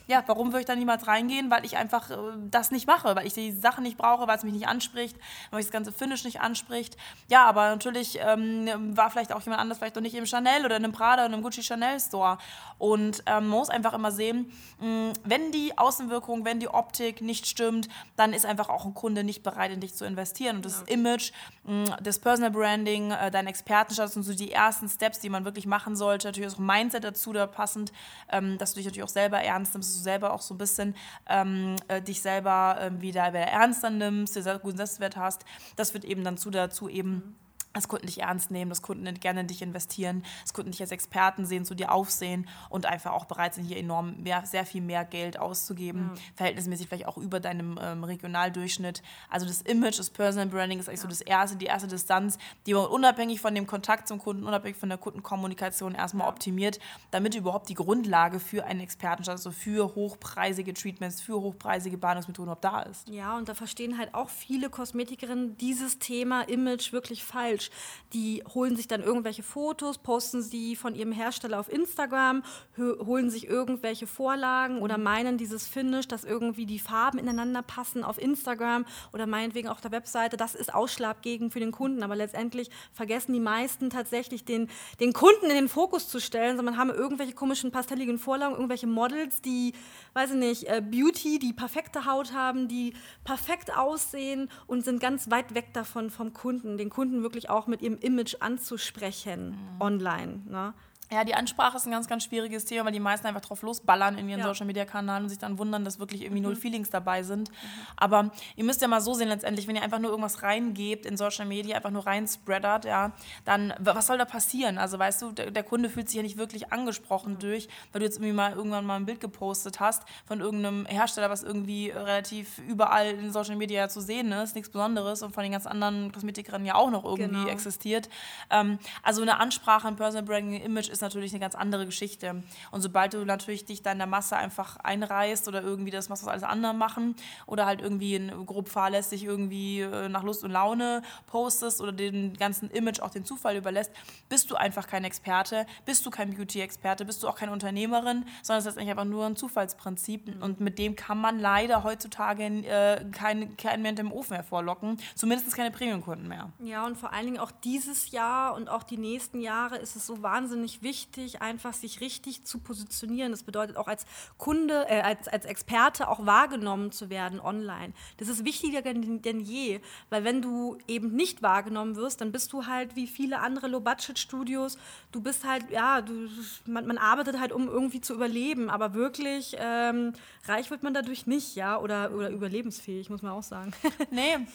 Ja, 0.07 0.23
warum 0.27 0.47
würde 0.47 0.61
ich 0.61 0.65
da 0.65 0.75
niemals 0.75 1.07
reingehen? 1.07 1.49
Weil 1.51 1.65
ich 1.65 1.77
einfach 1.77 2.09
äh, 2.09 2.15
das 2.49 2.71
nicht 2.71 2.87
mache, 2.87 3.15
weil 3.15 3.25
ich 3.27 3.33
die 3.33 3.51
Sachen 3.51 3.83
nicht 3.83 3.97
brauche, 3.97 4.27
weil 4.27 4.37
es 4.37 4.43
mich 4.43 4.53
nicht 4.53 4.67
anspricht, 4.67 5.17
weil 5.49 5.57
mich 5.57 5.67
das 5.67 5.71
ganze 5.71 5.91
Finish 5.91 6.23
nicht 6.23 6.41
anspricht. 6.41 6.97
Ja, 7.29 7.45
aber 7.45 7.69
natürlich 7.69 8.19
ähm, 8.21 8.95
war 8.95 9.09
vielleicht 9.11 9.33
auch 9.33 9.41
jemand 9.41 9.61
anders, 9.61 9.77
vielleicht 9.77 9.95
noch 9.95 10.01
nicht 10.01 10.15
im 10.15 10.25
Chanel 10.25 10.65
oder 10.65 10.77
in 10.77 10.83
einem 10.83 10.93
Prada 10.93 11.25
oder 11.25 11.33
einem 11.33 11.43
Gucci 11.43 11.63
Chanel 11.63 11.99
Store. 11.99 12.37
Und 12.77 13.23
ähm, 13.25 13.47
man 13.47 13.59
muss 13.59 13.69
einfach 13.69 13.93
immer 13.93 14.11
sehen, 14.11 14.51
mh, 14.79 15.13
wenn 15.23 15.51
die 15.51 15.77
Außenwirkung, 15.77 16.45
wenn 16.45 16.59
die 16.59 16.67
Optik 16.67 17.21
nicht 17.21 17.47
stimmt, 17.47 17.87
dann 18.15 18.33
ist 18.33 18.45
einfach 18.45 18.69
auch 18.69 18.85
ein 18.85 18.93
Kunde 18.93 19.23
nicht 19.23 19.43
bereit, 19.43 19.71
in 19.71 19.79
dich 19.79 19.95
zu 19.95 20.05
investieren. 20.05 20.57
Und 20.57 20.65
das 20.65 20.83
ja. 20.87 20.95
Image, 20.95 21.31
mh, 21.63 21.97
das 22.01 22.19
Personal 22.19 22.51
Branding, 22.51 23.11
äh, 23.11 23.31
dein 23.31 23.47
Expertenstatus 23.47 24.13
sind 24.13 24.23
so 24.23 24.33
die 24.33 24.51
ersten 24.51 24.89
Steps, 24.89 25.19
die 25.19 25.29
man 25.29 25.45
wirklich 25.45 25.65
machen 25.65 25.95
sollte. 25.95 26.27
Natürlich 26.27 26.53
auch 26.53 26.59
Mindset 26.59 27.03
dazu 27.03 27.33
da 27.33 27.47
passend, 27.47 27.91
ähm, 28.31 28.57
dass 28.57 28.71
du 28.71 28.77
dich 28.77 28.85
natürlich 28.85 29.03
auch 29.03 29.09
selber 29.09 29.41
ernst 29.41 29.73
nimmst, 29.73 29.80
dass 29.81 29.93
du 29.93 29.99
selber 29.99 30.33
auch 30.33 30.41
so 30.41 30.53
ein 30.53 30.57
bisschen 30.57 30.95
ähm, 31.27 31.75
äh, 31.87 32.01
dich 32.01 32.21
selber 32.21 32.77
äh, 32.79 33.01
wieder, 33.01 33.29
wieder 33.29 33.41
ernster 33.41 33.89
nimmst, 33.89 34.35
dir 34.35 34.43
guten 34.59 34.77
Selbstwert 34.77 35.17
hast. 35.17 35.45
Das 35.75 35.93
wird 35.93 36.05
eben 36.05 36.23
dann 36.23 36.37
zu 36.37 36.49
dazu 36.51 36.89
eben. 36.89 37.35
Dass 37.73 37.87
Kunden 37.87 38.07
dich 38.07 38.21
ernst 38.21 38.51
nehmen, 38.51 38.69
dass 38.69 38.81
Kunden 38.81 39.13
gerne 39.19 39.41
in 39.41 39.47
dich 39.47 39.61
investieren, 39.61 40.23
dass 40.41 40.53
Kunden 40.53 40.71
dich 40.71 40.81
als 40.81 40.91
Experten 40.91 41.45
sehen, 41.45 41.65
zu 41.65 41.75
dir 41.75 41.91
aufsehen 41.91 42.47
und 42.69 42.85
einfach 42.85 43.13
auch 43.13 43.25
bereit 43.25 43.53
sind, 43.53 43.65
hier 43.65 43.77
enorm 43.77 44.17
mehr, 44.21 44.45
sehr 44.45 44.65
viel 44.65 44.81
mehr 44.81 45.05
Geld 45.05 45.39
auszugeben, 45.39 46.11
ja. 46.13 46.21
verhältnismäßig 46.35 46.87
vielleicht 46.87 47.07
auch 47.07 47.17
über 47.17 47.39
deinem 47.39 47.79
ähm, 47.81 48.03
Regionaldurchschnitt. 48.03 49.01
Also 49.29 49.45
das 49.45 49.61
Image, 49.61 49.99
das 49.99 50.09
Personal 50.09 50.47
Branding 50.47 50.79
ist 50.79 50.89
eigentlich 50.89 50.99
ja. 50.99 51.03
so 51.03 51.07
das 51.09 51.21
erste, 51.21 51.57
die 51.57 51.65
erste 51.65 51.87
Distanz, 51.87 52.37
die 52.65 52.73
man 52.73 52.85
unabhängig 52.87 53.39
von 53.39 53.55
dem 53.55 53.67
Kontakt 53.67 54.07
zum 54.07 54.19
Kunden, 54.19 54.43
unabhängig 54.43 54.77
von 54.77 54.89
der 54.89 54.97
Kundenkommunikation 54.97 55.95
erstmal 55.95 56.27
ja. 56.27 56.33
optimiert, 56.33 56.79
damit 57.11 57.35
überhaupt 57.35 57.69
die 57.69 57.75
Grundlage 57.75 58.39
für 58.39 58.65
einen 58.65 58.81
Expertenstatus, 58.81 59.45
also 59.45 59.51
für 59.51 59.95
hochpreisige 59.95 60.73
Treatments, 60.73 61.21
für 61.21 61.39
hochpreisige 61.39 61.97
Behandlungsmethoden 61.97 62.51
überhaupt 62.51 62.63
da 62.63 62.81
ist. 62.81 63.07
Ja, 63.07 63.37
und 63.37 63.47
da 63.47 63.53
verstehen 63.53 63.97
halt 63.97 64.13
auch 64.13 64.29
viele 64.29 64.69
Kosmetikerinnen 64.69 65.57
dieses 65.57 65.99
Thema 65.99 66.41
Image 66.43 66.91
wirklich 66.91 67.23
falsch 67.23 67.60
falsch. 67.61 67.69
Die 68.13 68.43
holen 68.53 68.75
sich 68.75 68.89
dann 68.89 69.01
irgendwelche 69.01 69.41
Fotos, 69.41 69.97
posten 69.97 70.41
sie 70.41 70.75
von 70.75 70.95
ihrem 70.95 71.13
Hersteller 71.13 71.57
auf 71.59 71.71
Instagram, 71.71 72.43
holen 72.77 73.29
sich 73.29 73.47
irgendwelche 73.47 74.05
Vorlagen 74.05 74.79
oder 74.79 74.97
meinen 74.97 75.37
dieses 75.37 75.65
Finish, 75.65 76.09
dass 76.09 76.25
irgendwie 76.25 76.65
die 76.65 76.79
Farben 76.79 77.19
ineinander 77.19 77.61
passen 77.61 78.03
auf 78.03 78.21
Instagram 78.21 78.85
oder 79.13 79.27
meinetwegen 79.27 79.69
auf 79.69 79.79
der 79.79 79.91
Webseite. 79.91 80.35
Das 80.35 80.55
ist 80.55 80.73
ausschlaggebend 80.73 81.53
für 81.53 81.61
den 81.61 81.71
Kunden. 81.71 82.03
Aber 82.03 82.17
letztendlich 82.17 82.69
vergessen 82.91 83.31
die 83.31 83.39
meisten 83.39 83.89
tatsächlich 83.89 84.43
den, 84.43 84.67
den 84.99 85.13
Kunden 85.13 85.45
in 85.45 85.55
den 85.55 85.69
Fokus 85.69 86.09
zu 86.09 86.19
stellen, 86.19 86.57
sondern 86.57 86.75
haben 86.75 86.89
irgendwelche 86.89 87.33
komischen 87.33 87.71
pastelligen 87.71 88.19
Vorlagen, 88.19 88.55
irgendwelche 88.55 88.87
Models, 88.87 89.41
die, 89.41 89.71
weiß 90.13 90.31
ich 90.31 90.37
nicht, 90.37 90.63
äh, 90.67 90.81
Beauty, 90.81 91.39
die 91.39 91.53
perfekte 91.53 92.05
Haut 92.05 92.33
haben, 92.33 92.67
die 92.67 92.93
perfekt 93.23 93.75
aussehen 93.75 94.49
und 94.67 94.83
sind 94.83 94.99
ganz 94.99 95.31
weit 95.31 95.53
weg 95.55 95.73
davon 95.73 96.09
vom 96.09 96.33
Kunden, 96.33 96.77
den 96.77 96.89
Kunden 96.89 97.21
wirklich 97.23 97.49
auch 97.51 97.67
mit 97.67 97.81
ihrem 97.81 97.97
Image 97.97 98.35
anzusprechen 98.39 99.49
mhm. 99.49 99.81
online. 99.81 100.41
Ne? 100.47 100.73
Ja, 101.13 101.25
die 101.25 101.35
Ansprache 101.35 101.75
ist 101.75 101.85
ein 101.85 101.91
ganz, 101.91 102.07
ganz 102.07 102.23
schwieriges 102.23 102.63
Thema, 102.63 102.85
weil 102.85 102.93
die 102.93 103.01
meisten 103.01 103.27
einfach 103.27 103.41
drauf 103.41 103.61
losballern 103.63 104.17
in 104.17 104.29
ihren 104.29 104.39
ja. 104.39 104.45
Social 104.45 104.65
Media 104.65 104.85
Kanälen 104.85 105.23
und 105.23 105.29
sich 105.29 105.39
dann 105.39 105.57
wundern, 105.57 105.83
dass 105.83 105.99
wirklich 105.99 106.21
irgendwie 106.21 106.39
mhm. 106.39 106.47
null 106.47 106.55
Feelings 106.55 106.89
dabei 106.89 107.23
sind. 107.23 107.49
Mhm. 107.49 107.55
Aber 107.97 108.31
ihr 108.55 108.63
müsst 108.63 108.81
ja 108.81 108.87
mal 108.87 109.01
so 109.01 109.13
sehen, 109.13 109.27
letztendlich, 109.27 109.67
wenn 109.67 109.75
ihr 109.75 109.83
einfach 109.83 109.99
nur 109.99 110.11
irgendwas 110.11 110.41
reingebt 110.41 111.05
in 111.05 111.17
Social 111.17 111.45
Media, 111.45 111.75
einfach 111.75 111.89
nur 111.89 112.05
reinspreadert, 112.05 112.85
ja, 112.85 113.11
dann 113.43 113.73
was 113.77 114.07
soll 114.07 114.17
da 114.17 114.25
passieren? 114.25 114.77
Also 114.77 114.99
weißt 114.99 115.21
du, 115.21 115.31
der, 115.33 115.51
der 115.51 115.63
Kunde 115.63 115.89
fühlt 115.89 116.07
sich 116.07 116.15
ja 116.15 116.23
nicht 116.23 116.37
wirklich 116.37 116.71
angesprochen 116.71 117.33
mhm. 117.33 117.39
durch, 117.39 117.67
weil 117.91 117.99
du 117.99 118.05
jetzt 118.05 118.15
irgendwie 118.15 118.33
mal 118.33 118.53
irgendwann 118.53 118.85
mal 118.85 118.95
ein 118.95 119.05
Bild 119.05 119.19
gepostet 119.19 119.81
hast 119.81 120.03
von 120.25 120.39
irgendeinem 120.39 120.85
Hersteller, 120.85 121.29
was 121.29 121.43
irgendwie 121.43 121.89
relativ 121.89 122.59
überall 122.59 123.07
in 123.07 123.33
Social 123.33 123.57
Media 123.57 123.89
zu 123.89 123.99
sehen 123.99 124.31
ist, 124.31 124.55
nichts 124.55 124.69
Besonderes 124.69 125.23
und 125.23 125.33
von 125.33 125.43
den 125.43 125.51
ganz 125.51 125.67
anderen 125.67 126.13
Kosmetikerinnen 126.13 126.65
ja 126.65 126.75
auch 126.75 126.89
noch 126.89 127.03
irgendwie 127.03 127.41
genau. 127.41 127.49
existiert. 127.49 128.07
Ähm, 128.49 128.79
also 129.03 129.21
eine 129.21 129.41
Ansprache, 129.41 129.89
ein 129.89 129.97
Personal 129.97 130.23
Branding 130.23 130.61
Image 130.61 130.87
ist 130.87 131.00
ist 131.01 131.03
natürlich 131.13 131.33
eine 131.33 131.39
ganz 131.39 131.55
andere 131.55 131.85
Geschichte. 131.85 132.43
Und 132.69 132.81
sobald 132.81 133.13
du 133.13 133.25
natürlich 133.25 133.65
dich 133.65 133.81
da 133.81 133.91
in 133.91 133.97
der 133.97 134.07
Masse 134.07 134.37
einfach 134.37 134.77
einreißt 134.77 135.47
oder 135.47 135.61
irgendwie 135.61 135.91
das 135.91 136.09
machst, 136.09 136.23
was 136.23 136.29
alles 136.29 136.43
andere 136.43 136.73
machen 136.73 137.15
oder 137.45 137.65
halt 137.65 137.81
irgendwie 137.81 138.15
in, 138.15 138.45
grob 138.45 138.69
fahrlässig 138.69 139.23
irgendwie 139.23 139.81
äh, 139.81 140.09
nach 140.09 140.23
Lust 140.23 140.43
und 140.43 140.51
Laune 140.51 141.01
postest 141.27 141.81
oder 141.81 141.91
den 141.91 142.35
ganzen 142.35 142.69
Image 142.69 142.99
auch 142.99 143.09
den 143.09 143.25
Zufall 143.25 143.55
überlässt, 143.55 143.91
bist 144.29 144.51
du 144.51 144.55
einfach 144.55 144.87
kein 144.87 145.03
Experte, 145.03 145.65
bist 145.85 146.05
du 146.05 146.11
kein 146.11 146.33
Beauty-Experte, 146.33 147.05
bist 147.05 147.23
du 147.23 147.27
auch 147.27 147.35
keine 147.35 147.51
Unternehmerin, 147.51 148.25
sondern 148.43 148.59
es 148.59 148.65
ist 148.65 148.77
eigentlich 148.77 148.91
einfach 148.91 149.05
nur 149.05 149.25
ein 149.25 149.35
Zufallsprinzip. 149.35 150.35
Mhm. 150.35 150.41
Und 150.43 150.59
mit 150.59 150.77
dem 150.77 150.95
kann 150.95 151.19
man 151.19 151.39
leider 151.39 151.83
heutzutage 151.83 152.43
äh, 152.43 153.03
keinen 153.11 153.57
kein 153.57 153.81
mehr 153.81 153.97
im 153.97 154.11
Ofen 154.11 154.35
hervorlocken, 154.35 154.97
zumindest 155.15 155.53
keine 155.55 155.71
Premium-Kunden 155.71 156.27
mehr. 156.27 156.51
Ja, 156.59 156.85
und 156.85 156.97
vor 156.97 157.11
allen 157.11 157.25
Dingen 157.25 157.39
auch 157.39 157.51
dieses 157.51 158.11
Jahr 158.11 158.53
und 158.53 158.69
auch 158.69 158.83
die 158.83 158.97
nächsten 158.97 159.41
Jahre 159.41 159.77
ist 159.77 159.95
es 159.95 160.05
so 160.05 160.21
wahnsinnig 160.21 160.81
wichtig, 160.81 160.90
einfach 161.39 161.73
sich 161.73 162.01
richtig 162.01 162.43
zu 162.45 162.59
positionieren. 162.59 163.31
Das 163.31 163.43
bedeutet 163.43 163.77
auch 163.77 163.87
als 163.87 164.05
Kunde, 164.37 164.85
äh, 164.89 165.01
als, 165.01 165.27
als 165.27 165.45
Experte 165.45 166.07
auch 166.07 166.25
wahrgenommen 166.25 166.91
zu 166.91 167.09
werden 167.09 167.39
online. 167.39 167.93
Das 168.17 168.27
ist 168.27 168.45
wichtiger 168.45 168.81
denn, 168.81 169.21
denn 169.21 169.39
je, 169.39 169.81
weil 170.09 170.23
wenn 170.23 170.41
du 170.41 170.77
eben 170.87 171.15
nicht 171.15 171.41
wahrgenommen 171.41 171.95
wirst, 171.95 172.21
dann 172.21 172.31
bist 172.31 172.53
du 172.53 172.65
halt 172.65 172.95
wie 172.95 173.07
viele 173.07 173.39
andere 173.39 173.67
Low-Budget-Studios, 173.67 174.77
du 175.11 175.21
bist 175.21 175.45
halt, 175.45 175.69
ja, 175.69 176.01
du, 176.01 176.27
man, 176.65 176.85
man, 176.85 176.97
arbeitet 176.97 177.39
halt, 177.39 177.51
um 177.51 177.67
irgendwie 177.67 178.01
zu 178.01 178.13
überleben, 178.13 178.69
aber 178.69 178.93
wirklich 178.93 179.55
ähm, 179.59 180.13
reich 180.45 180.69
wird 180.69 180.83
man 180.83 180.93
dadurch 180.93 181.27
nicht, 181.27 181.55
ja, 181.55 181.79
oder, 181.79 182.11
oder 182.13 182.29
überlebensfähig, 182.29 183.09
muss 183.09 183.21
man 183.21 183.31
auch 183.31 183.43
sagen. 183.43 183.71
Nee. 184.09 184.45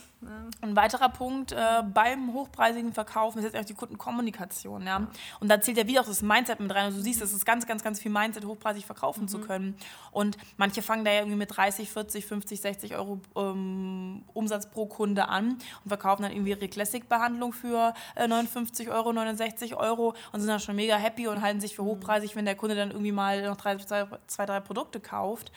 Ein 0.60 0.76
weiterer 0.76 1.08
Punkt 1.08 1.52
äh, 1.52 1.82
beim 1.82 2.32
hochpreisigen 2.32 2.92
Verkaufen 2.92 3.38
ist 3.38 3.44
jetzt 3.44 3.56
auch 3.56 3.64
die 3.64 3.74
Kundenkommunikation, 3.74 4.86
ja. 4.86 5.06
Und 5.40 5.48
da 5.48 5.60
zählt 5.60 5.76
ja 5.76 5.86
wieder 5.86 6.00
auch 6.00 6.06
das 6.06 6.22
Mindset 6.26 6.60
mit 6.60 6.74
rein. 6.74 6.86
Also 6.86 6.98
du 6.98 7.04
siehst, 7.04 7.22
es 7.22 7.32
ist 7.32 7.44
ganz, 7.46 7.66
ganz, 7.66 7.82
ganz 7.82 8.00
viel 8.00 8.10
Mindset, 8.10 8.44
hochpreisig 8.44 8.86
verkaufen 8.86 9.22
mhm. 9.22 9.28
zu 9.28 9.40
können. 9.40 9.76
Und 10.10 10.36
manche 10.56 10.82
fangen 10.82 11.04
da 11.04 11.12
ja 11.12 11.20
irgendwie 11.20 11.38
mit 11.38 11.56
30, 11.56 11.90
40, 11.90 12.26
50, 12.26 12.60
60 12.60 12.96
Euro 12.96 13.20
ähm, 13.36 14.24
Umsatz 14.34 14.70
pro 14.70 14.86
Kunde 14.86 15.28
an 15.28 15.58
und 15.84 15.88
verkaufen 15.88 16.22
dann 16.22 16.32
irgendwie 16.32 16.50
ihre 16.50 16.68
Classic-Behandlung 16.68 17.52
für 17.52 17.94
äh, 18.14 18.26
59 18.26 18.90
Euro, 18.90 19.12
69 19.12 19.76
Euro 19.76 20.14
und 20.32 20.40
sind 20.40 20.48
dann 20.48 20.60
schon 20.60 20.76
mega 20.76 20.96
happy 20.96 21.28
und 21.28 21.40
halten 21.40 21.60
sich 21.60 21.76
für 21.76 21.82
mhm. 21.82 21.88
hochpreisig, 21.88 22.36
wenn 22.36 22.44
der 22.44 22.56
Kunde 22.56 22.76
dann 22.76 22.90
irgendwie 22.90 23.12
mal 23.12 23.42
noch 23.42 23.56
drei, 23.56 23.76
zwei, 23.76 24.06
zwei 24.26 24.46
drei 24.46 24.60
Produkte 24.60 25.00
kauft. 25.00 25.52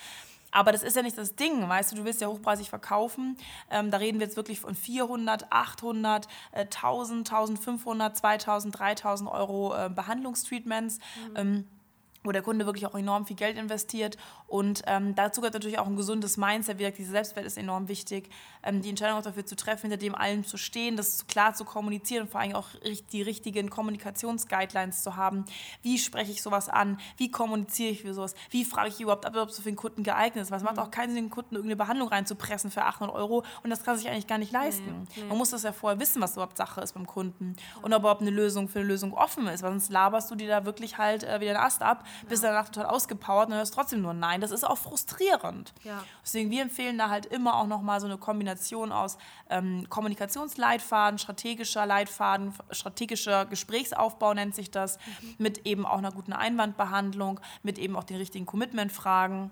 Aber 0.52 0.72
das 0.72 0.84
ist 0.84 0.96
ja 0.96 1.02
nicht 1.02 1.18
das 1.18 1.36
Ding, 1.36 1.68
weißt 1.68 1.92
du, 1.92 1.98
du 1.98 2.06
willst 2.06 2.22
ja 2.22 2.28
hochpreisig 2.28 2.70
verkaufen. 2.70 3.38
Ähm, 3.70 3.92
da 3.92 3.98
reden 3.98 4.20
wir 4.20 4.26
jetzt 4.26 4.38
wirklich 4.38 4.60
von 4.60 4.76
400, 4.76 5.52
800, 5.52 6.28
äh, 6.52 6.62
1000, 6.62 7.30
1500, 7.30 8.18
2000, 8.18 8.80
3000 8.80 9.30
Euro 9.30 9.76
äh, 9.76 9.90
Behandlungstreatments. 9.90 11.00
Mhm. 11.30 11.36
Ähm, 11.36 11.68
wo 12.24 12.32
der 12.32 12.42
Kunde 12.42 12.66
wirklich 12.66 12.86
auch 12.86 12.96
enorm 12.96 13.26
viel 13.26 13.36
Geld 13.36 13.58
investiert. 13.58 14.18
Und 14.48 14.84
ähm, 14.88 15.16
dazu 15.16 15.42
gehört 15.42 15.54
natürlich 15.54 15.80
auch 15.80 15.88
ein 15.88 15.96
gesundes 15.96 16.38
Mindset. 16.38 16.78
Wie 16.78 16.84
gesagt, 16.84 16.98
diese 16.98 17.12
Selbstwert 17.12 17.46
ist 17.46 17.58
enorm 17.58 17.88
wichtig. 17.88 18.30
Ähm, 18.64 18.82
die 18.82 18.90
Entscheidung 18.90 19.20
auch 19.20 19.24
dafür 19.24 19.46
zu 19.46 19.56
treffen, 19.56 19.90
hinter 19.90 19.98
dem 19.98 20.16
allem 20.16 20.44
zu 20.44 20.58
stehen, 20.58 20.98
das 20.98 21.28
klar 21.28 21.54
zu 21.54 21.66
kommunizieren 21.66 22.24
und 22.24 22.32
vor 22.32 22.42
allem 22.42 22.56
auch 22.56 22.68
die 23.12 23.22
richtigen 23.22 23.70
Kommunikationsguidelines 23.70 25.04
zu 25.04 25.16
haben. 25.16 25.46
Wie 25.82 25.98
spreche 25.98 26.32
ich 26.32 26.42
sowas 26.42 26.68
an? 26.68 27.00
Wie 27.18 27.32
kommuniziere 27.32 27.92
ich 27.92 28.02
für 28.02 28.14
sowas? 28.14 28.36
Wie 28.50 28.66
frage 28.66 28.90
ich 28.90 29.00
überhaupt 29.00 29.26
ab, 29.26 29.36
ob 29.38 29.50
es 29.50 29.58
für 29.58 29.64
den 29.64 29.76
Kunden 29.76 30.04
geeignet 30.04 30.44
ist? 30.44 30.52
Was 30.52 30.64
macht 30.64 30.76
mhm. 30.76 30.82
auch 30.82 30.92
keinen 30.92 31.14
Sinn, 31.14 31.26
den 31.26 31.30
Kunden 31.30 31.56
irgendeine 31.56 31.78
Behandlung 31.78 32.10
reinzupressen 32.10 32.72
für 32.72 32.84
800 32.84 33.16
Euro 33.16 33.44
und 33.64 33.70
das 33.70 33.84
kann 33.84 33.98
sich 33.98 34.10
eigentlich 34.10 34.28
gar 34.28 34.38
nicht 34.38 34.52
leisten. 34.52 35.08
Nee, 35.16 35.22
nee. 35.22 35.24
Man 35.26 35.38
muss 35.38 35.52
das 35.52 35.64
ja 35.64 35.72
vorher 35.72 36.00
wissen, 36.00 36.22
was 36.22 36.34
überhaupt 36.34 36.58
Sache 36.58 36.82
ist 36.82 36.94
beim 36.94 37.08
Kunden 37.08 37.56
und 37.82 37.94
ob 37.94 38.02
überhaupt 38.02 38.22
eine 38.22 38.32
Lösung 38.32 38.68
für 38.68 38.80
eine 38.80 38.88
Lösung 38.88 39.14
offen 39.14 39.48
ist, 39.48 39.64
weil 39.64 39.72
sonst 39.72 39.92
laberst 39.92 40.30
du 40.32 40.36
dir 40.36 40.48
da 40.48 40.66
wirklich 40.66 40.98
halt 40.98 41.24
äh, 41.24 41.40
wieder 41.40 41.52
einen 41.52 41.60
Ast 41.60 41.82
ab 41.82 42.06
bist 42.28 42.44
danach 42.44 42.70
total 42.70 42.88
ausgepowert 42.88 43.50
und 43.50 43.56
hörst 43.56 43.74
trotzdem 43.74 44.02
nur 44.02 44.14
Nein. 44.14 44.42
Das 44.42 44.52
ist 44.52 44.64
auch 44.64 44.78
frustrierend. 44.78 45.74
Ja. 45.84 46.04
Deswegen, 46.24 46.52
wir 46.52 46.62
empfehlen 46.62 46.98
da 46.98 47.10
halt 47.10 47.26
immer 47.26 47.56
auch 47.56 47.68
nochmal 47.68 48.00
so 48.00 48.08
eine 48.08 48.18
Kombination 48.18 48.92
aus 48.92 49.18
ähm, 49.50 49.88
Kommunikationsleitfaden, 49.90 51.20
strategischer 51.20 51.86
Leitfaden, 51.86 52.54
strategischer 52.72 53.46
Gesprächsaufbau 53.46 54.34
nennt 54.34 54.56
sich 54.56 54.72
das, 54.72 54.98
mhm. 54.98 55.36
mit 55.38 55.66
eben 55.66 55.86
auch 55.86 55.98
einer 55.98 56.12
guten 56.12 56.34
Einwandbehandlung, 56.34 57.40
mit 57.64 57.78
eben 57.78 57.96
auch 57.96 58.04
den 58.04 58.18
richtigen 58.18 58.46
Commitment-Fragen. 58.46 59.52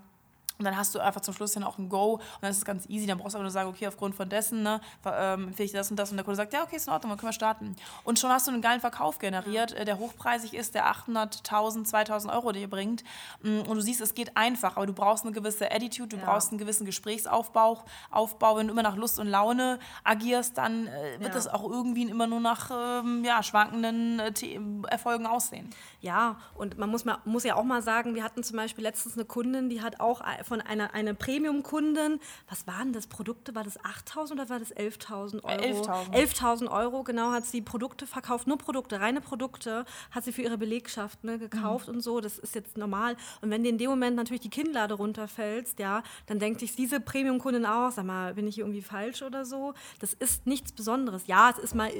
Und 0.58 0.64
dann 0.64 0.76
hast 0.76 0.94
du 0.94 0.98
einfach 0.98 1.20
zum 1.20 1.34
Schluss 1.34 1.52
dann 1.52 1.62
auch 1.62 1.78
ein 1.78 1.88
Go 1.88 2.14
und 2.14 2.22
dann 2.40 2.50
ist 2.50 2.58
es 2.58 2.64
ganz 2.64 2.86
easy. 2.88 3.06
Dann 3.06 3.18
brauchst 3.18 3.34
du 3.34 3.38
einfach 3.38 3.44
nur 3.44 3.50
sagen, 3.50 3.68
okay, 3.68 3.86
aufgrund 3.86 4.14
von 4.14 4.28
dessen 4.28 4.62
ne, 4.62 4.80
ähm, 5.06 5.48
empfehle 5.48 5.66
ich 5.66 5.72
das 5.72 5.90
und 5.90 5.96
das. 5.96 6.10
Und 6.10 6.16
der 6.16 6.24
Kunde 6.24 6.36
sagt, 6.36 6.52
ja, 6.52 6.62
okay, 6.62 6.76
ist 6.76 6.88
in 6.88 6.92
Ordnung, 6.92 7.10
dann 7.10 7.18
können 7.18 7.28
wir 7.28 7.34
starten. 7.34 7.76
Und 8.04 8.18
schon 8.18 8.30
hast 8.30 8.48
du 8.48 8.50
einen 8.50 8.62
geilen 8.62 8.80
Verkauf 8.80 9.18
generiert. 9.18 9.72
Äh, 9.72 9.84
der 9.84 9.98
hochpreisig 9.98 10.54
ist, 10.54 10.74
der 10.74 10.86
800, 10.86 11.38
1000, 11.38 11.86
2000 11.86 12.32
Euro 12.32 12.52
dir 12.52 12.68
bringt. 12.68 13.04
Mm, 13.42 13.60
und 13.60 13.76
du 13.76 13.80
siehst, 13.80 14.00
es 14.00 14.14
geht 14.14 14.36
einfach, 14.36 14.76
aber 14.76 14.86
du 14.86 14.92
brauchst 14.92 15.24
eine 15.24 15.32
gewisse 15.32 15.70
Attitude, 15.70 16.08
du 16.08 16.16
ja. 16.16 16.24
brauchst 16.24 16.50
einen 16.50 16.58
gewissen 16.58 16.84
Gesprächsaufbau. 16.86 17.84
Aufbau. 18.10 18.56
Wenn 18.56 18.66
du 18.66 18.72
immer 18.72 18.82
nach 18.82 18.96
Lust 18.96 19.18
und 19.18 19.28
Laune 19.28 19.78
agierst, 20.04 20.58
dann 20.58 20.86
äh, 20.86 21.20
wird 21.20 21.28
ja. 21.28 21.34
das 21.34 21.48
auch 21.48 21.68
irgendwie 21.70 22.02
immer 22.02 22.26
nur 22.26 22.40
nach 22.40 22.70
ähm, 22.72 23.24
ja, 23.24 23.42
schwankenden 23.42 24.20
äh, 24.20 24.32
Erfolgen 24.88 25.26
aussehen. 25.26 25.70
Ja, 26.00 26.36
und 26.54 26.78
man 26.78 26.90
muss, 26.90 27.04
mal, 27.04 27.18
muss 27.24 27.44
ja 27.44 27.56
auch 27.56 27.64
mal 27.64 27.82
sagen, 27.82 28.14
wir 28.14 28.24
hatten 28.24 28.42
zum 28.42 28.56
Beispiel 28.56 28.84
letztens 28.84 29.14
eine 29.14 29.24
Kundin, 29.24 29.68
die 29.68 29.82
hat 29.82 30.00
auch 30.00 30.20
von 30.48 30.60
einer, 30.60 30.94
einer 30.94 31.14
Premium-Kundin, 31.14 32.20
was 32.48 32.66
waren 32.66 32.92
das, 32.92 33.06
Produkte, 33.06 33.54
war 33.54 33.64
das 33.64 33.78
8.000 33.80 34.32
oder 34.32 34.48
war 34.48 34.58
das 34.58 34.74
11.000 34.74 35.44
Euro? 35.44 35.82
11.000. 35.82 36.12
11.000 36.12 36.70
Euro, 36.70 37.02
genau, 37.04 37.30
hat 37.30 37.46
sie 37.46 37.60
Produkte 37.60 38.06
verkauft, 38.06 38.46
nur 38.46 38.58
Produkte, 38.58 39.00
reine 39.00 39.20
Produkte, 39.20 39.84
hat 40.10 40.24
sie 40.24 40.32
für 40.32 40.42
ihre 40.42 40.58
Belegschaft 40.58 41.22
ne, 41.24 41.38
gekauft 41.38 41.88
mhm. 41.88 41.94
und 41.94 42.00
so, 42.00 42.20
das 42.20 42.38
ist 42.38 42.54
jetzt 42.54 42.76
normal. 42.76 43.16
Und 43.40 43.50
wenn 43.50 43.62
dir 43.62 43.70
in 43.70 43.78
dem 43.78 43.90
Moment 43.90 44.16
natürlich 44.16 44.40
die 44.40 44.50
Kinnlade 44.50 44.94
runterfällst, 44.94 45.78
ja, 45.78 46.02
dann 46.26 46.38
denkt 46.38 46.60
sich 46.60 46.74
diese 46.74 47.00
Premium-Kundin 47.00 47.66
auch, 47.66 47.90
sag 47.90 48.04
mal, 48.04 48.34
bin 48.34 48.46
ich 48.48 48.56
hier 48.56 48.64
irgendwie 48.64 48.82
falsch 48.82 49.22
oder 49.22 49.44
so? 49.44 49.74
Das 50.00 50.14
ist 50.14 50.46
nichts 50.46 50.72
Besonderes. 50.72 51.26
Ja, 51.26 51.50
es 51.50 51.58
ist 51.58 51.74
mal, 51.74 51.90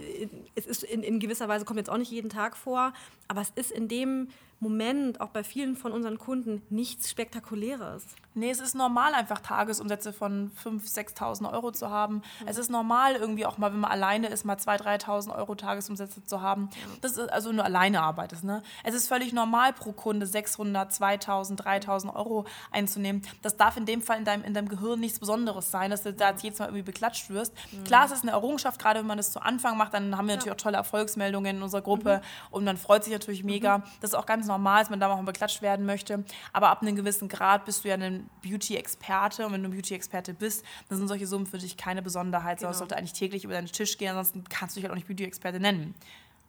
es 0.55 0.67
ist 0.67 0.83
in, 0.83 1.03
in 1.03 1.21
gewisser 1.21 1.49
Weise, 1.49 1.65
kommt 1.65 1.79
jetzt 1.79 1.91
auch 1.91 1.99
nicht 1.99 2.11
jeden 2.11 2.31
Tag 2.31 2.57
vor, 2.57 2.93
aber 3.29 3.41
es 3.41 3.51
ist 3.55 3.71
in 3.71 3.89
dem 3.89 4.29
Moment 4.61 5.21
auch 5.21 5.29
bei 5.29 5.45
vielen 5.45 5.77
von 5.77 5.93
unseren 5.93 6.19
Kunden 6.19 6.63
nichts 6.69 7.11
Spektakuläres. 7.11 8.05
Nee, 8.35 8.51
es 8.51 8.61
ist 8.61 8.75
normal, 8.75 9.15
einfach 9.15 9.41
Tagesumsätze 9.41 10.13
von 10.13 10.51
5.000, 10.65 11.17
6.000 11.17 11.53
Euro 11.53 11.73
zu 11.73 11.91
haben. 11.91 12.23
Mhm. 12.41 12.49
Es 12.49 12.57
ist 12.57 12.71
normal, 12.71 13.15
irgendwie 13.15 13.47
auch 13.47 13.59
mal, 13.59 13.73
wenn 13.73 13.81
man 13.81 13.91
alleine 13.91 14.29
ist, 14.29 14.45
mal 14.45 14.57
2.000, 14.57 15.03
3.000 15.05 15.37
Euro 15.37 15.55
Tagesumsätze 15.55 16.25
zu 16.25 16.41
haben. 16.41 16.71
Das 17.01 17.17
ist 17.17 17.31
also 17.31 17.53
nur 17.53 17.65
alleine 17.65 18.01
arbeitest. 18.03 18.45
Ne? 18.45 18.63
Es 18.85 18.95
ist 18.95 19.09
völlig 19.09 19.33
normal, 19.33 19.73
pro 19.73 19.93
Kunde 19.93 20.27
600, 20.27 20.93
2.000, 20.93 21.57
3.000 21.57 22.15
Euro 22.15 22.45
einzunehmen. 22.71 23.23
Das 23.43 23.57
darf 23.57 23.77
in 23.77 23.87
dem 23.87 24.03
Fall 24.03 24.19
in 24.19 24.25
deinem, 24.25 24.45
in 24.45 24.55
deinem 24.55 24.69
Gehirn 24.69 25.01
nichts 25.01 25.19
Besonderes 25.19 25.71
sein, 25.71 25.91
dass 25.91 26.03
du 26.03 26.13
da 26.13 26.31
jetzt 26.31 26.43
jedes 26.43 26.59
Mal 26.59 26.67
irgendwie 26.67 26.83
beklatscht 26.83 27.31
wirst. 27.31 27.55
Mhm. 27.73 27.85
Klar, 27.85 28.07
es 28.07 28.13
ist 28.13 28.23
eine 28.23 28.33
Errungenschaft, 28.33 28.81
gerade 28.81 29.01
wenn 29.01 29.07
man 29.07 29.19
das 29.19 29.31
zu 29.31 29.41
Anfang 29.41 29.77
macht, 29.77 29.95
dann 29.95 30.17
haben 30.17 30.27
wir 30.27 30.35
natürlich 30.35 30.53
auch 30.53 30.63
tolle 30.63 30.77
Erfolgsmeldungen 30.77 31.57
in 31.57 31.63
unserer 31.63 31.83
Gruppe 31.83 32.19
mhm. 32.19 32.55
und 32.55 32.65
man 32.65 32.77
freut 32.77 33.05
sich 33.05 33.13
natürlich 33.13 33.45
mega. 33.45 33.79
Mhm. 33.79 33.83
Das 34.01 34.11
ist 34.11 34.15
auch 34.15 34.27
ganz 34.27 34.48
normal, 34.49 34.81
dass 34.81 34.91
man 34.91 34.99
da 34.99 35.09
mal 35.09 35.23
beklatscht 35.23 35.63
werden 35.63 35.87
möchte. 35.87 36.25
Aber 36.53 36.71
ab 36.71 36.83
einem 36.83 36.97
gewissen 36.97 37.29
Grad 37.29 37.65
bist 37.65 37.85
du 37.85 37.89
ja 37.89 37.95
ein 37.95 38.29
Beauty-Experte. 38.43 39.47
Und 39.47 39.53
wenn 39.53 39.63
du 39.63 39.69
ein 39.69 39.73
Beauty-Experte 39.73 40.35
bist, 40.35 40.65
dann 40.89 40.99
sind 40.99 41.09
solche 41.09 41.27
Summen 41.27 41.47
für 41.47 41.59
dich 41.59 41.77
keine 41.77 42.03
Besonderheit, 42.03 42.59
sondern 42.59 42.73
es 42.73 42.79
genau. 42.79 42.89
sollte 42.89 42.97
eigentlich 42.97 43.13
täglich 43.13 43.45
über 43.45 43.55
deinen 43.55 43.67
Tisch 43.67 43.97
gehen. 43.99 44.11
Ansonsten 44.11 44.45
kannst 44.49 44.75
du 44.75 44.81
dich 44.81 44.85
halt 44.85 44.93
auch 44.93 44.97
nicht 44.97 45.07
Beauty-Experte 45.07 45.61
nennen. 45.61 45.95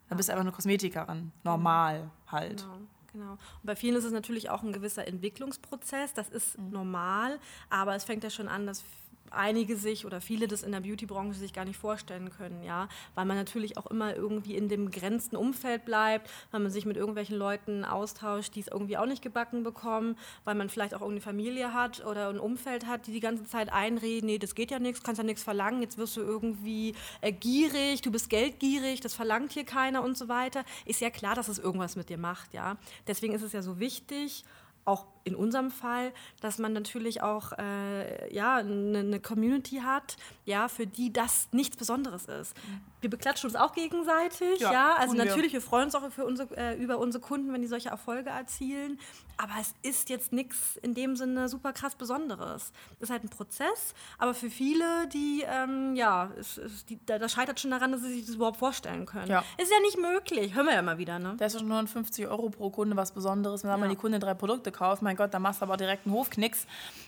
Dann 0.08 0.18
bist 0.18 0.30
du 0.30 0.34
einfach 0.34 0.44
eine 0.44 0.52
Kosmetikerin. 0.52 1.32
Normal 1.44 2.10
halt. 2.28 2.62
Genau. 2.62 2.78
Genau. 3.12 3.32
Und 3.32 3.64
bei 3.64 3.76
vielen 3.76 3.96
ist 3.96 4.04
es 4.04 4.12
natürlich 4.12 4.50
auch 4.50 4.62
ein 4.62 4.72
gewisser 4.72 5.08
Entwicklungsprozess. 5.08 6.14
Das 6.14 6.30
ist 6.30 6.58
mhm. 6.58 6.70
normal, 6.70 7.40
aber 7.70 7.96
es 7.96 8.04
fängt 8.04 8.24
ja 8.24 8.30
schon 8.30 8.48
an, 8.48 8.68
dass 8.68 8.84
einige 9.32 9.76
sich 9.76 10.06
oder 10.06 10.22
viele 10.22 10.48
das 10.48 10.64
in 10.64 10.72
der 10.72 10.82
Beauty-Branche 10.82 11.40
sich 11.40 11.54
gar 11.54 11.66
nicht 11.66 11.78
vorstellen 11.78 12.30
können, 12.30 12.64
ja, 12.64 12.88
weil 13.16 13.26
man 13.26 13.38
natürlich 13.38 13.78
auch 13.78 13.88
immer 13.88 14.16
irgendwie 14.16 14.56
in 14.56 14.70
dem 14.70 14.86
begrenzten 14.86 15.36
Umfeld 15.36 15.86
bleibt, 15.86 16.30
weil 16.52 16.62
man 16.62 16.72
sich 16.72 16.86
mit 16.86 16.98
irgendwelchen 16.98 17.38
Leuten 17.38 17.86
austauscht, 17.86 18.56
die 18.56 18.62
es 18.62 18.68
irgendwie 18.68 18.98
auch 18.98 19.06
nicht 19.06 19.22
gebacken 19.22 19.64
bekommen, 19.64 20.18
weil 20.44 20.56
man 20.56 20.70
vielleicht 20.70 20.94
auch 20.94 21.02
irgendeine 21.02 21.22
Familie 21.22 21.74
hat 21.74 22.06
oder 22.06 22.30
ein 22.30 22.40
Umfeld 22.40 22.86
hat, 22.86 23.08
die 23.08 23.12
die 23.12 23.20
ganze 23.20 23.46
Zeit 23.46 23.72
einreden, 23.72 24.28
nee, 24.28 24.38
das 24.38 24.56
geht 24.56 24.72
ja 24.72 24.80
nichts, 24.80 25.04
kannst 25.04 25.20
ja 25.20 25.26
nichts 25.26 25.44
verlangen, 25.44 25.82
jetzt 25.82 25.98
wirst 25.98 26.18
du 26.18 26.22
irgendwie 26.22 26.96
äh, 27.22 27.32
gierig, 27.32 28.02
du 28.02 28.12
bist 28.12 28.30
geldgierig, 28.30 29.02
das 29.02 29.14
verlangt 29.14 29.54
hier 29.54 29.66
keiner 29.66 30.04
und 30.04 30.18
so 30.18 30.28
weiter. 30.28 30.64
Ist 30.86 31.02
ja 31.02 31.10
klar, 31.10 31.36
dass 31.36 31.48
es 31.48 31.60
irgendwas 31.60 31.96
mit 31.96 32.10
dir 32.10 32.18
macht, 32.18 32.54
ja. 32.54 32.78
Deswegen 33.08 33.34
ist 33.34 33.42
es 33.42 33.54
ja 33.54 33.62
so 33.62 33.80
wichtig, 33.80 34.44
auch 34.86 35.06
in 35.30 35.36
unserem 35.36 35.72
Fall, 35.72 36.12
dass 36.42 36.58
man 36.60 36.74
natürlich 36.74 37.22
auch 37.24 37.54
äh, 37.58 38.34
ja, 38.34 38.58
eine, 38.58 39.00
eine 39.00 39.20
Community 39.20 39.78
hat, 39.84 40.18
ja, 40.46 40.68
für 40.68 40.86
die 40.88 41.14
das 41.14 41.48
nichts 41.52 41.78
Besonderes 41.78 42.26
ist. 42.26 42.56
Wir 43.02 43.10
beklatschen 43.10 43.48
uns 43.50 43.56
auch 43.56 43.72
gegenseitig, 43.74 44.60
ja. 44.60 44.74
Ja, 44.74 44.94
Also 44.96 45.14
tun 45.14 45.20
wir. 45.20 45.26
natürlich, 45.26 45.54
wir 45.54 45.62
freuen 45.62 45.86
uns 45.86 45.96
auch 45.96 46.10
für 46.12 46.26
unsere, 46.26 46.56
äh, 46.58 46.76
über 46.76 46.98
unsere 46.98 47.24
Kunden, 47.24 47.54
wenn 47.54 47.62
die 47.62 47.68
solche 47.68 47.90
Erfolge 47.90 48.30
erzielen. 48.30 49.00
Aber 49.38 49.54
es 49.62 49.74
ist 49.84 50.10
jetzt 50.10 50.34
nichts 50.34 50.76
in 50.82 50.94
dem 50.94 51.16
Sinne 51.16 51.48
super 51.48 51.72
krass 51.72 51.96
Besonderes. 51.96 52.74
Es 52.98 53.04
ist 53.04 53.10
halt 53.10 53.24
ein 53.24 53.30
Prozess, 53.30 53.94
aber 54.18 54.34
für 54.34 54.50
viele, 54.50 55.08
die, 55.14 55.46
ähm, 55.48 55.96
ja, 55.96 56.30
es, 56.38 56.58
es, 56.58 56.86
die, 56.86 57.00
da, 57.06 57.18
das 57.20 57.32
scheitert 57.32 57.58
schon 57.60 57.72
daran, 57.72 57.94
dass 57.94 58.02
sie 58.02 58.12
sich 58.16 58.26
das 58.26 58.36
überhaupt 58.36 58.58
vorstellen 58.58 59.06
können. 59.06 59.30
Ja. 59.30 59.46
Ist 59.58 59.72
ja 59.72 59.80
nicht 59.80 59.98
möglich. 59.98 60.54
Hören 60.56 60.66
wir 60.66 60.74
ja 60.74 60.80
immer 60.80 60.98
wieder, 60.98 61.20
ne? 61.20 61.36
Da 61.38 61.46
ist 61.46 61.58
schon 61.58 61.70
nur 61.70 61.86
50 61.88 62.28
Euro 62.28 62.50
pro 62.50 62.70
Kunde 62.70 62.98
was 62.98 63.14
Besonderes. 63.14 63.64
Wenn 63.64 63.70
man 63.72 63.84
Ja. 63.84 63.88
die 63.88 63.96
Kunde 63.96 64.20
drei 64.20 64.34
Produkte 64.34 64.74
kauft, 64.74 65.02
mein 65.04 65.16
Gott, 65.20 65.34
da 65.34 65.40
machst 65.40 65.60
du 65.60 65.66
aber 65.66 65.76
direkt 65.76 66.06
einen 66.06 66.16
Hofknicks. 66.16 66.66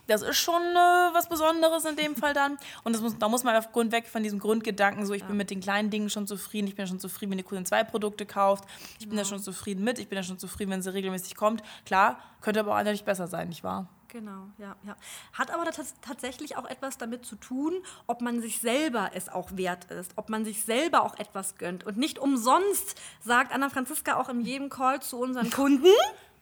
Das 0.08 0.22
ist 0.22 0.36
schon 0.36 0.62
äh, 0.62 1.14
was 1.14 1.30
Besonderes 1.30 1.86
in 1.86 1.96
dem 1.96 2.18
Fall 2.18 2.34
dann. 2.34 2.58
Und 2.84 3.02
muss, 3.02 3.18
da 3.18 3.30
muss 3.30 3.46
man 3.46 3.56
aufgrund 3.56 3.94
weg 3.94 4.06
von 4.08 4.22
diesem 4.22 4.38
Grundgedanken, 4.38 5.06
so 5.06 5.14
ich 5.14 5.24
bin 5.24 5.38
mit 5.38 5.50
den 5.50 5.62
kleinen 5.62 5.90
Dingen 5.90 6.10
schon 6.10 6.28
zufrieden, 6.28 6.68
ich 6.68 6.76
bin 6.76 6.84
ja 6.84 6.90
schon 6.90 7.00
zufrieden, 7.00 7.32
wenn 7.32 7.38
die 7.38 7.46
Kundin 7.46 7.66
zwei 7.66 7.86
Produkte 7.86 8.26
kauft, 8.26 8.66
ich 9.00 9.08
bin 9.08 9.18
ja 9.18 9.24
schon 9.24 9.40
zufrieden 9.40 9.86
mit, 9.86 9.98
ich 9.98 10.10
bin 10.10 10.18
ja 10.18 10.24
schon 10.24 10.38
zufrieden, 10.38 10.72
wenn 10.72 10.82
sie 10.82 10.94
regelmäßig 10.94 11.36
kommt. 11.36 11.64
Klar, 11.86 12.20
könnte 12.42 12.60
aber 12.60 12.74
auch 12.74 12.78
natürlich 12.80 13.06
besser 13.06 13.28
sein, 13.28 13.48
nicht 13.48 13.64
wahr? 13.64 13.88
Genau, 14.10 14.50
ja, 14.58 14.76
ja. 14.84 14.98
Hat 15.32 15.52
aber 15.54 15.64
tats 15.72 15.96
tatsächlich 16.02 16.58
auch 16.58 16.66
etwas 16.66 16.98
damit 16.98 17.26
zu 17.26 17.38
tun, 17.38 17.82
ob 18.08 18.20
man 18.20 18.42
sich 18.42 18.60
selber 18.60 19.12
es 19.14 19.30
auch 19.30 19.56
wert 19.56 19.86
ist, 19.86 20.12
ob 20.18 20.28
man 20.28 20.44
sich 20.44 20.66
selber 20.66 21.04
auch 21.04 21.18
etwas 21.18 21.56
gönnt. 21.56 21.86
Und 21.86 21.96
nicht 21.96 22.20
umsonst 22.20 23.00
sagt 23.22 23.54
Anna 23.54 23.70
Franziska 23.70 24.18
auch 24.18 24.28
in 24.28 24.42
jedem 24.42 24.68
Call 24.68 25.02
zu 25.02 25.18
unseren 25.18 25.50
Kunden, 25.52 25.88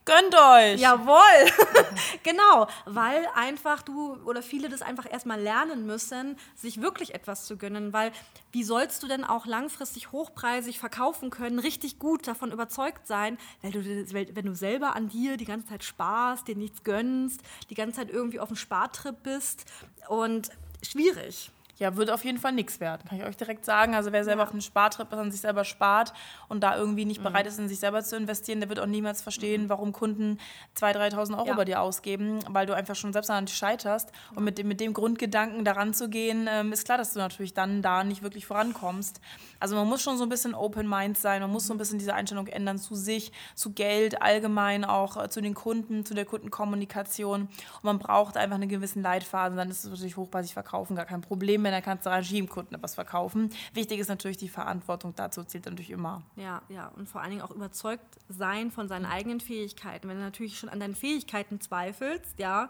Gönnt 0.10 0.34
euch! 0.34 0.80
Jawohl, 0.80 1.52
genau, 2.24 2.68
weil 2.86 3.28
einfach 3.36 3.84
du 3.84 4.16
oder 4.26 4.42
viele 4.42 4.68
das 4.68 4.82
einfach 4.82 5.12
erstmal 5.12 5.40
lernen 5.40 5.86
müssen, 5.86 6.38
sich 6.56 6.82
wirklich 6.82 7.14
etwas 7.14 7.46
zu 7.46 7.58
gönnen, 7.58 7.94
weil 7.94 8.12
wie 8.52 8.64
sollst 8.64 9.04
du 9.04 9.08
denn 9.08 9.24
auch 9.24 9.46
langfristig 9.46 10.12
hochpreisig 10.12 10.80
verkaufen 10.80 11.30
können, 11.30 11.60
richtig 11.60 12.00
gut 12.00 12.28
davon 12.28 12.52
überzeugt 12.52 13.06
sein, 13.06 13.38
weil 13.62 13.72
du, 13.72 13.84
wenn 13.84 14.46
du 14.46 14.56
selber 14.56 14.96
an 14.96 15.10
dir 15.10 15.38
die 15.38 15.46
ganze 15.46 15.68
Zeit 15.68 15.84
sparst, 15.84 16.48
dir 16.48 16.56
nichts 16.56 16.84
gönnst, 16.84 17.42
die 17.70 17.76
ganze 17.76 17.98
Zeit 17.98 18.10
irgendwie 18.10 18.40
auf 18.40 18.48
dem 18.48 18.58
Spartrip 18.58 19.22
bist 19.22 19.66
und 20.08 20.50
schwierig. 20.82 21.52
Ja, 21.80 21.96
wird 21.96 22.12
auf 22.12 22.26
jeden 22.26 22.38
Fall 22.38 22.52
nichts 22.52 22.80
wert, 22.82 23.06
kann 23.08 23.18
ich 23.18 23.26
euch 23.26 23.38
direkt 23.38 23.64
sagen. 23.64 23.96
Also 23.96 24.12
wer 24.12 24.24
selber 24.26 24.44
auf 24.44 24.52
einen 24.52 24.62
Spartrip 24.62 25.12
ist, 25.12 25.18
an 25.18 25.32
sich 25.32 25.40
selber 25.42 25.64
spart 25.64 26.14
und 26.50 26.62
da 26.62 26.76
irgendwie 26.78 27.06
nicht 27.06 27.24
bereit 27.24 27.48
ist, 27.48 27.58
in 27.58 27.70
sich 27.70 27.80
selber 27.80 28.04
zu 28.04 28.18
investieren, 28.18 28.60
der 28.60 28.68
wird 28.68 28.80
auch 28.82 28.86
niemals 28.86 29.22
verstehen, 29.22 29.70
warum 29.70 29.94
Kunden 29.94 30.40
2.000, 30.78 31.14
3.000 31.14 31.38
Euro 31.38 31.48
Ja. 31.48 31.56
bei 31.56 31.64
dir 31.66 31.82
ausgeben, 31.82 32.40
weil 32.50 32.66
du 32.66 32.74
einfach 32.76 32.96
schon 32.96 33.14
selbst 33.14 33.30
an 33.30 33.46
dich 33.46 33.56
scheiterst. 33.56 34.12
Und 34.36 34.44
mit 34.44 34.58
dem, 34.58 34.68
mit 34.68 34.82
dem 34.82 34.94
Grundgedanken 34.94 35.64
daran 35.64 35.94
zu 35.94 36.10
gehen, 36.10 36.48
ähm, 36.52 36.74
ist 36.74 36.84
klar, 36.84 36.98
dass 36.98 37.14
du 37.14 37.20
natürlich 37.20 37.54
dann 37.54 37.82
da 37.82 38.04
nicht 38.04 38.24
wirklich 38.24 38.46
vorankommst. 38.46 39.22
Also 39.62 39.76
man 39.78 39.88
muss 39.88 40.02
schon 40.02 40.18
so 40.18 40.24
ein 40.24 40.30
bisschen 40.30 40.54
Open 40.56 40.88
Mind 40.88 41.18
sein, 41.18 41.42
man 41.42 41.50
muss 41.52 41.66
so 41.66 41.74
ein 41.74 41.78
bisschen 41.78 41.98
diese 41.98 42.14
Einstellung 42.14 42.48
ändern 42.48 42.78
zu 42.78 42.96
sich, 42.96 43.32
zu 43.56 43.72
Geld, 43.72 44.22
allgemein 44.22 44.84
auch 44.84 45.16
äh, 45.16 45.30
zu 45.30 45.40
den 45.42 45.54
Kunden, 45.54 46.06
zu 46.06 46.14
der 46.14 46.26
Kundenkommunikation. 46.26 47.42
Und 47.44 47.84
man 47.84 48.00
braucht 48.00 48.36
einfach 48.38 48.56
einen 48.56 48.70
gewissen 48.70 49.02
Leitfaden, 49.02 49.58
dann 49.58 49.70
ist 49.70 49.86
es 49.86 49.90
natürlich 49.90 50.18
hochpreisig 50.18 50.54
verkaufen 50.54 50.96
gar 50.96 51.06
kein 51.06 51.22
Problem 51.22 51.62
mehr, 51.62 51.69
dann 51.72 51.82
kannst 51.82 52.06
du 52.06 52.10
rein 52.10 52.50
Kunden 52.50 52.76
etwas 52.76 52.96
verkaufen. 52.96 53.50
Wichtig 53.74 54.00
ist 54.00 54.08
natürlich 54.08 54.38
die 54.38 54.50
Verantwortung, 54.50 55.14
dazu 55.16 55.44
zählt 55.44 55.66
natürlich 55.66 55.92
immer. 55.92 56.24
Ja, 56.36 56.62
ja, 56.70 56.88
und 56.90 57.08
vor 57.08 57.22
allen 57.22 57.32
Dingen 57.32 57.42
auch 57.42 57.52
überzeugt 57.52 58.18
sein 58.28 58.72
von 58.72 58.88
seinen 58.88 59.06
eigenen 59.06 59.40
Fähigkeiten. 59.40 60.08
Wenn 60.08 60.18
du 60.18 60.24
natürlich 60.24 60.58
schon 60.60 60.70
an 60.70 60.80
deinen 60.80 60.96
Fähigkeiten 60.96 61.60
zweifelst, 61.62 62.40
ja, 62.40 62.70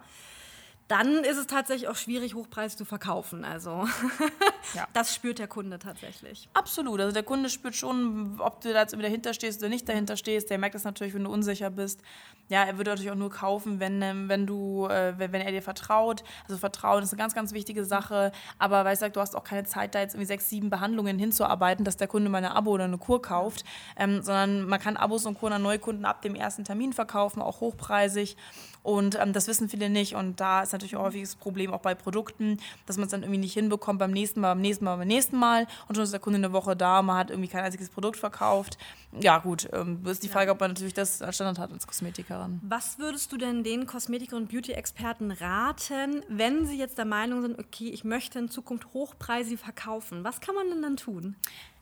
dann 0.90 1.24
ist 1.24 1.38
es 1.38 1.46
tatsächlich 1.46 1.88
auch 1.88 1.96
schwierig, 1.96 2.34
hochpreisig 2.34 2.78
zu 2.80 2.84
verkaufen. 2.84 3.46
Also 3.46 3.88
Ja. 4.74 4.88
das 4.94 5.14
spürt 5.14 5.38
der 5.38 5.48
Kunde 5.48 5.78
tatsächlich. 5.78 6.50
Absolut. 6.54 7.00
Also 7.00 7.14
der 7.14 7.22
Kunde 7.22 7.50
spürt 7.50 7.76
schon, 7.76 8.40
ob 8.40 8.60
du 8.62 8.74
da 8.74 8.82
jetzt 8.82 8.96
dahinter 9.00 9.36
stehst 9.36 9.62
oder 9.62 9.70
nicht 9.70 9.88
dahinter 9.88 10.18
stehst. 10.18 10.50
Der 10.50 10.58
merkt 10.58 10.74
das 10.74 10.84
natürlich, 10.84 11.14
wenn 11.14 11.24
du 11.24 11.32
unsicher 11.32 11.70
bist. 11.70 12.02
Ja, 12.50 12.64
er 12.64 12.78
würde 12.78 12.90
natürlich 12.90 13.12
auch 13.12 13.16
nur 13.16 13.30
kaufen, 13.30 13.80
wenn, 13.80 14.02
ähm, 14.02 14.30
wenn 14.30 14.48
du, 14.48 14.88
äh, 14.88 15.14
wenn, 15.18 15.32
wenn 15.32 15.42
er 15.42 15.52
dir 15.52 15.62
vertraut. 15.62 16.24
Also 16.48 16.58
Vertrauen 16.58 17.04
ist 17.04 17.14
eine 17.14 17.20
ganz, 17.20 17.36
ganz 17.36 17.54
wichtige 17.54 17.86
Sache. 17.86 18.32
Aber 18.58 18.84
weißt 18.84 19.04
du, 19.04 19.12
du 19.12 19.22
hast 19.22 19.36
auch 19.36 19.44
keine 19.44 19.66
Zeit, 19.66 19.94
da 19.94 20.00
jetzt 20.00 20.16
irgendwie 20.16 20.28
sechs, 20.28 20.50
sieben 20.50 20.72
Behandlungen 20.72 21.20
hinzuarbeiten, 21.20 21.86
dass 21.86 21.98
der 21.98 22.08
Kunde 22.08 22.30
mal 22.32 22.40
eine 22.40 22.56
Abo 22.56 22.72
oder 22.72 22.86
eine 22.86 22.98
Kur 22.98 23.22
kauft. 23.22 23.64
Ähm, 23.96 24.24
sondern 24.24 24.64
man 24.64 24.80
kann 24.80 24.98
Abos 24.98 25.28
und 25.28 25.40
Kuren 25.40 25.54
an 25.54 25.62
Neukunden 25.62 26.06
ab 26.06 26.24
dem 26.24 26.34
ersten 26.34 26.64
Termin 26.64 26.94
verkaufen, 26.94 27.44
auch 27.44 27.62
hochpreisig. 27.62 28.36
Und 28.84 29.20
ähm, 29.20 29.34
das 29.34 29.48
wissen 29.48 29.70
viele 29.70 29.90
nicht. 29.90 30.16
Und 30.16 30.40
da 30.40 30.62
ist 30.62 30.72
natürlich 30.72 30.96
ein 30.96 31.02
häufiges 31.02 31.36
Problem 31.36 31.74
auch 31.74 31.82
bei 31.82 31.96
Produkten, 31.96 32.58
dass 32.86 32.98
man 32.98 33.06
es 33.06 33.12
dann 33.12 33.24
irgendwie 33.24 33.40
nicht 33.40 33.54
hinbekommt 33.54 34.00
beim 34.00 34.12
nächsten 34.12 34.40
Mal, 34.40 34.54
beim 34.54 34.62
nächsten 34.62 34.86
Mal, 34.86 34.98
beim 34.98 35.08
nächsten 35.08 35.38
Mal. 35.38 35.68
Und 35.88 35.96
schon 35.96 36.04
ist 36.04 36.14
der 36.14 36.20
Kunde 36.20 36.38
eine 36.38 36.54
Woche 36.54 36.76
da, 36.76 37.02
man 37.02 37.18
hat 37.18 37.30
irgendwie 37.30 37.50
kein 37.50 37.64
einziges 37.64 37.90
Produkt 37.90 38.18
verkauft. 38.18 38.78
Ja, 39.20 39.40
gut, 39.40 39.68
ähm, 39.74 40.06
ist 40.06 40.24
die 40.24 40.30
Frage, 40.30 40.52
ob 40.52 40.60
man 40.60 40.72
natürlich 40.72 40.94
das 40.94 41.22
als 41.22 41.36
Standard 41.36 41.60
hat 41.60 41.72
als 41.72 41.88
Kosmetikerin. 41.88 42.60
Was 42.64 43.00
würdest 43.00 43.32
du 43.32 43.38
denn 43.38 43.64
den 43.64 43.86
Kosmetik- 43.86 44.34
und 44.34 44.50
Beauty-Experten 44.50 45.32
raten, 45.32 46.24
wenn 46.30 46.66
sie 46.66 46.78
jetzt 46.78 46.98
der 46.98 47.06
Meinung 47.06 47.42
sind, 47.42 47.60
okay, 47.60 47.90
ich 47.90 48.04
möchte 48.04 48.40
in 48.40 48.50
Zukunft 48.50 48.94
hochpreisig 48.94 49.60
verkaufen? 49.60 50.24
Was 50.24 50.42
kann 50.42 50.56
man 50.56 50.70
denn 50.70 50.82
dann 50.82 50.98
tun? 50.98 51.36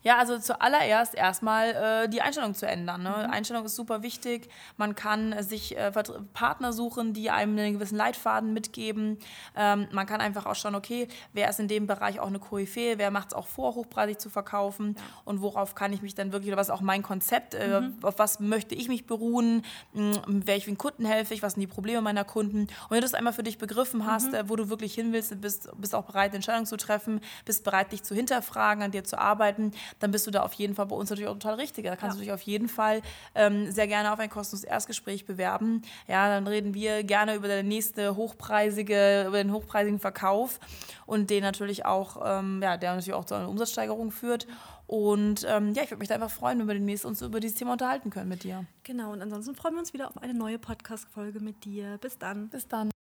Ja, 0.04 0.20
also 0.20 0.38
zuallererst 0.38 1.16
erstmal 1.16 2.04
äh, 2.06 2.10
die 2.10 2.22
Einstellung 2.22 2.54
zu 2.54 2.68
ändern. 2.68 3.04
Ne? 3.04 3.30
Einstellung 3.30 3.66
ist 3.66 3.76
super 3.76 4.04
wichtig. 4.04 4.48
Man 4.78 4.96
kann 4.96 5.34
äh, 5.34 5.44
sich 5.44 5.76
äh, 5.76 5.92
Partner 6.34 6.72
suchen, 6.72 7.14
die 7.14 7.30
einem 7.30 7.58
einen 7.58 7.74
gewissen 7.74 7.98
Leitfaden 7.98 8.54
mitgeben. 8.54 9.18
Ähm, 9.56 9.88
man 9.92 10.06
kann 10.06 10.22
einfach 10.22 10.46
auch 10.46 10.56
schauen, 10.56 10.76
okay, 10.76 11.08
wer 11.34 11.50
ist 11.50 11.60
in 11.60 11.68
dem 11.68 11.88
Bereich 11.88 12.20
auch 12.20 12.28
eine 12.28 12.40
Koryphäe, 12.40 12.98
wer 12.98 13.12
macht 13.12 13.30
es 13.30 13.34
auch 13.34 13.48
vor, 13.48 13.76
hochpreisig 13.76 14.20
zu 14.20 14.30
verkaufen 14.30 14.96
und 15.26 15.42
worauf 15.42 15.76
kann 15.76 15.92
ich 15.92 16.02
mich 16.02 16.16
dann 16.16 16.32
wirklich, 16.32 16.52
oder 16.52 16.58
was 16.58 16.68
ist 16.68 16.74
auch 16.74 16.82
mein 16.82 17.04
Konzept, 17.04 17.56
äh, 17.56 17.82
auf 18.02 18.20
was 18.20 18.40
möchte 18.40 18.76
ich 18.76 18.88
mich 18.88 19.08
beruhen, 19.08 19.64
mh, 19.94 20.22
welchen 20.28 20.78
Kunden 20.78 21.06
helfe 21.06 21.34
ich, 21.34 21.42
was 21.42 21.54
sind 21.54 21.62
die 21.62 21.68
Probleme 21.68 22.02
meiner 22.02 22.24
Kunden. 22.24 22.62
Und 22.62 22.92
wenn 22.92 22.98
du 22.98 23.02
das 23.02 23.14
einmal 23.14 23.34
für 23.34 23.44
dich 23.44 23.58
begriffen 23.58 24.06
hast, 24.06 24.34
äh, 24.34 24.48
wo 24.48 24.56
du 24.56 24.70
wirklich 24.70 24.94
hin 24.94 25.12
willst, 25.12 25.42
bist, 25.42 25.70
bist 25.76 25.96
auch 25.96 26.06
bereit, 26.06 26.34
Entscheidungen 26.36 26.66
zu 26.68 26.78
treffen, 26.78 27.20
bist 27.46 27.64
bereit, 27.64 27.92
dich 27.92 28.04
zu 28.04 28.14
hinterfragen, 28.14 28.84
an 28.84 28.92
dir 28.92 29.04
zu 29.04 29.18
arbeiten, 29.18 29.72
dann 30.00 30.12
bist 30.12 30.28
du 30.28 30.32
da 30.32 30.44
auf 30.44 30.54
jeden 30.54 30.76
Fall 30.76 30.86
bei 30.86 30.96
uns 30.96 31.10
natürlich 31.10 31.30
auch 31.30 31.34
total 31.34 31.56
richtig. 31.56 31.86
Da 31.86 31.96
kannst 31.96 32.18
du 32.18 32.22
dich 32.22 32.32
auf 32.32 32.42
jeden 32.42 32.68
Fall 32.68 33.02
ähm, 33.36 33.72
sehr 33.72 33.88
gerne 33.88 34.12
auf 34.12 34.20
ein 34.20 34.30
kostenloses 34.30 34.68
Erstgespräch 34.68 35.26
bewerben. 35.26 35.82
Ja, 36.08 36.28
dann 36.30 36.48
reden 36.48 36.74
wir 36.74 37.04
gerne 37.04 37.36
über 37.36 37.48
deine 37.48 37.68
nächste 37.68 38.16
hochpreisige, 38.16 39.26
über 39.28 39.38
den 39.38 39.52
hochpreisigen 39.52 40.00
Verkauf 40.00 40.60
und 41.06 41.30
den 41.30 41.44
natürlich 41.44 41.86
auch, 41.86 42.22
ähm, 42.24 42.62
ja, 42.62 42.78
der 42.78 42.92
natürlich 42.92 43.14
auch 43.14 43.26
zu 43.26 43.36
einer 43.36 43.50
Umsatzsteigerung 43.50 44.12
führt. 44.12 44.48
Und 44.88 45.46
ähm, 45.48 45.74
ja, 45.74 45.84
ich 45.84 45.92
würde 45.92 46.00
mich 46.00 46.08
da 46.08 46.16
einfach 46.16 46.32
freuen, 46.32 46.60
wenn 46.60 46.68
wir 46.68 46.74
demnächst 46.74 47.06
uns 47.06 47.22
über 47.22 47.40
dieses 47.40 47.58
Thema 47.58 47.74
unterhalten 47.74 48.10
können 48.10 48.30
mit 48.30 48.44
dir. 48.44 48.66
Genau, 48.84 49.12
und 49.12 49.22
ansonsten 49.22 49.54
freuen 49.54 49.76
wir 49.76 49.80
uns 49.80 49.94
wieder 49.94 50.08
auf 50.08 50.18
eine 50.18 50.34
neue 50.34 50.58
Podcast-Folge 50.58 51.42
mit 51.42 51.66
dir. 51.66 51.98
Bis 51.98 52.18
dann. 52.18 52.48
Bis 52.50 52.68
dann. 52.68 52.97